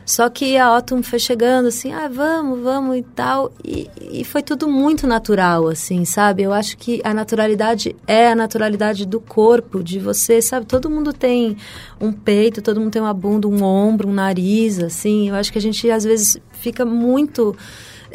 Só 0.07 0.31
que 0.31 0.57
a 0.57 0.67
Autumn 0.67 1.03
foi 1.03 1.19
chegando 1.19 1.67
assim, 1.67 1.93
ah, 1.93 2.09
vamos, 2.09 2.61
vamos 2.61 2.97
e 2.97 3.03
tal. 3.03 3.53
E, 3.63 3.91
e 4.01 4.25
foi 4.25 4.41
tudo 4.41 4.69
muito 4.69 5.05
natural, 5.05 5.67
assim, 5.67 6.05
sabe? 6.05 6.45
Eu 6.45 6.53
acho 6.53 6.79
que 6.79 7.03
a 7.03 7.13
naturalidade 7.13 7.95
é 8.07 8.29
a 8.29 8.35
naturalidade 8.37 9.05
do 9.05 9.21
corpo, 9.21 9.83
de 9.83 9.99
você, 9.99 10.41
sabe? 10.41 10.65
Todo 10.65 10.89
mundo 10.89 11.13
tem 11.13 11.57
um 12.01 12.13
peito, 12.13 12.63
todo 12.63 12.81
mundo 12.81 12.93
tem 12.93 13.03
uma 13.03 13.13
bunda, 13.13 13.49
um 13.49 13.65
ombro, 13.65 14.09
um 14.09 14.15
nariz, 14.15 14.79
assim. 14.79 15.29
Eu 15.29 15.35
acho 15.35 15.53
que 15.53 15.59
a 15.59 15.63
gente 15.63 15.91
às 15.91 16.05
vezes 16.05 16.39
fica 16.53 16.85
muito. 16.85 17.55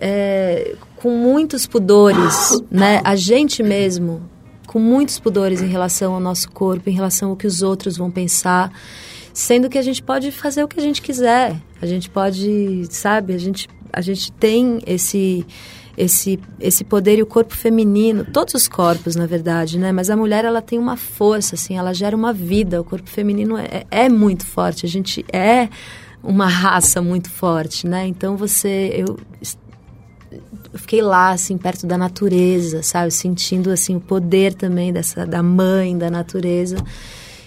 É, 0.04 0.76
com 0.96 1.16
muitos 1.16 1.68
pudores, 1.68 2.60
né? 2.72 3.02
A 3.04 3.16
gente 3.16 3.62
mesmo, 3.62 4.24
com 4.66 4.80
muitos 4.80 5.20
pudores 5.20 5.62
em 5.62 5.68
relação 5.68 6.14
ao 6.14 6.20
nosso 6.20 6.50
corpo, 6.52 6.90
em 6.90 6.94
relação 6.94 7.30
ao 7.30 7.36
que 7.36 7.46
os 7.46 7.62
outros 7.62 7.98
vão 7.98 8.10
pensar 8.10 8.72
sendo 9.34 9.70
que 9.70 9.78
a 9.78 9.82
gente 9.82 10.02
pode 10.02 10.32
fazer 10.32 10.64
o 10.64 10.68
que 10.68 10.80
a 10.80 10.84
gente 10.84 11.02
quiser. 11.02 11.56
A 11.82 11.86
gente 11.86 12.10
pode, 12.10 12.86
sabe, 12.90 13.34
a 13.34 13.38
gente, 13.38 13.68
a 13.92 14.02
gente 14.02 14.32
tem 14.32 14.80
esse 14.86 15.46
esse 15.98 16.40
esse 16.60 16.86
poder 16.86 17.20
e 17.20 17.22
o 17.22 17.26
corpo 17.26 17.56
feminino, 17.56 18.26
todos 18.26 18.54
os 18.54 18.68
corpos, 18.68 19.16
na 19.16 19.26
verdade, 19.26 19.78
né? 19.78 19.92
Mas 19.92 20.10
a 20.10 20.16
mulher 20.16 20.46
ela 20.46 20.62
tem 20.62 20.80
uma 20.80 20.96
força, 20.96 21.56
assim, 21.56 21.78
ela 21.78 21.94
gera 21.94 22.16
uma 22.16 22.32
vida. 22.32 22.80
O 22.80 22.84
corpo 22.84 23.10
feminino 23.10 23.58
é, 23.58 23.86
é 23.92 24.10
muito 24.10 24.46
forte. 24.46 24.86
A 24.86 24.90
gente 24.90 25.26
é 25.32 25.68
uma 26.24 26.48
raça 26.48 27.02
muito 27.02 27.30
forte, 27.30 27.88
né? 27.88 28.08
Então 28.08 28.38
você 28.38 28.94
eu 28.96 29.18
fiquei 30.76 31.02
lá 31.02 31.32
assim 31.32 31.58
perto 31.58 31.86
da 31.86 31.98
natureza, 31.98 32.82
sabe, 32.84 33.12
sentindo 33.12 33.70
assim 33.70 33.96
o 33.96 34.00
poder 34.00 34.54
também 34.54 34.91
dessa 34.91 35.26
da 35.26 35.44
mãe 35.44 35.98
da 35.98 36.10
natureza. 36.10 36.78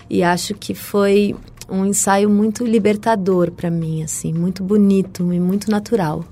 E 0.09 0.23
acho 0.23 0.55
que 0.55 0.75
foi 0.75 1.35
um 1.69 1.85
ensaio 1.85 2.29
muito 2.29 2.65
libertador 2.65 3.51
para 3.51 3.71
mim, 3.71 4.03
assim, 4.03 4.33
muito 4.33 4.63
bonito 4.63 5.33
e 5.33 5.41
muito 5.41 5.71
natural. 5.71 6.25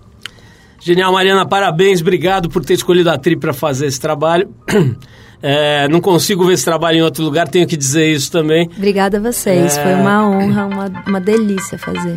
Genial, 0.79 1.13
Mariana, 1.13 1.47
parabéns, 1.47 2.01
obrigado 2.01 2.51
por 2.51 2.65
ter 2.65 2.75
escolhido 2.75 3.09
a 3.09 3.17
Tri 3.17 3.37
para 3.37 3.53
fazer 3.53 3.87
esse 3.87 4.01
trabalho. 4.01 4.49
É, 5.45 5.89
não 5.89 6.01
consigo 6.01 6.47
ver 6.47 6.53
esse 6.53 6.65
trabalho 6.65 6.99
em 6.99 7.03
outro 7.03 7.25
lugar, 7.25 7.49
tenho 7.49 7.67
que 7.67 7.77
dizer 7.77 8.13
isso 8.13 8.31
também. 8.31 8.71
Obrigada 8.77 9.19
a 9.19 9.21
vocês, 9.21 9.77
é... 9.77 9.83
foi 9.83 9.95
uma 9.95 10.31
honra, 10.31 10.67
uma, 10.67 11.05
uma 11.05 11.21
delícia 11.21 11.77
fazer. 11.77 12.17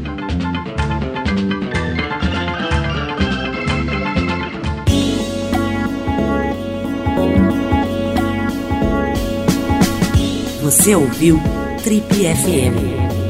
Você 10.71 10.95
ouviu 10.95 11.37
Trip 11.83 12.05
FM. 12.07 13.20